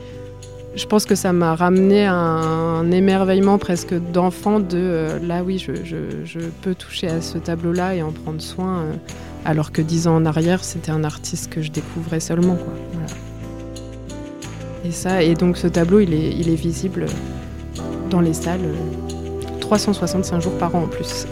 je 0.74 0.86
pense 0.86 1.04
que 1.04 1.14
ça 1.14 1.32
m'a 1.32 1.54
ramené 1.54 2.06
à 2.06 2.14
un 2.14 2.90
émerveillement 2.90 3.58
presque 3.58 3.94
d'enfant 4.12 4.60
de 4.60 4.78
euh, 4.78 5.18
là 5.18 5.42
oui 5.42 5.58
je, 5.58 6.38
peux 6.62 6.76
toucher 6.76 7.08
à 7.08 7.20
ce 7.20 7.38
tableau 7.38 7.72
là 7.72 7.96
et 7.96 8.02
en 8.02 8.12
prendre 8.12 8.40
soin 8.40 8.78
euh, 8.78 8.92
alors 9.44 9.72
que 9.72 9.82
dix 9.82 10.06
ans 10.06 10.14
en 10.14 10.24
arrière 10.24 10.62
c'était 10.62 10.92
un 10.92 11.02
artiste 11.02 11.50
que 11.50 11.60
je 11.60 11.72
découvrais 11.72 12.20
seulement 12.20 12.54
quoi. 12.54 12.72
Et 14.84 14.92
ça, 14.92 15.22
et 15.22 15.34
donc 15.34 15.56
ce 15.56 15.66
tableau, 15.66 16.00
il 16.00 16.14
est, 16.14 16.30
il 16.30 16.48
est 16.48 16.54
visible 16.54 17.06
dans 18.08 18.20
les 18.20 18.32
salles 18.32 18.74
365 19.60 20.40
jours 20.40 20.58
par 20.58 20.74
an 20.74 20.84
en 20.84 20.88
plus. 20.88 21.26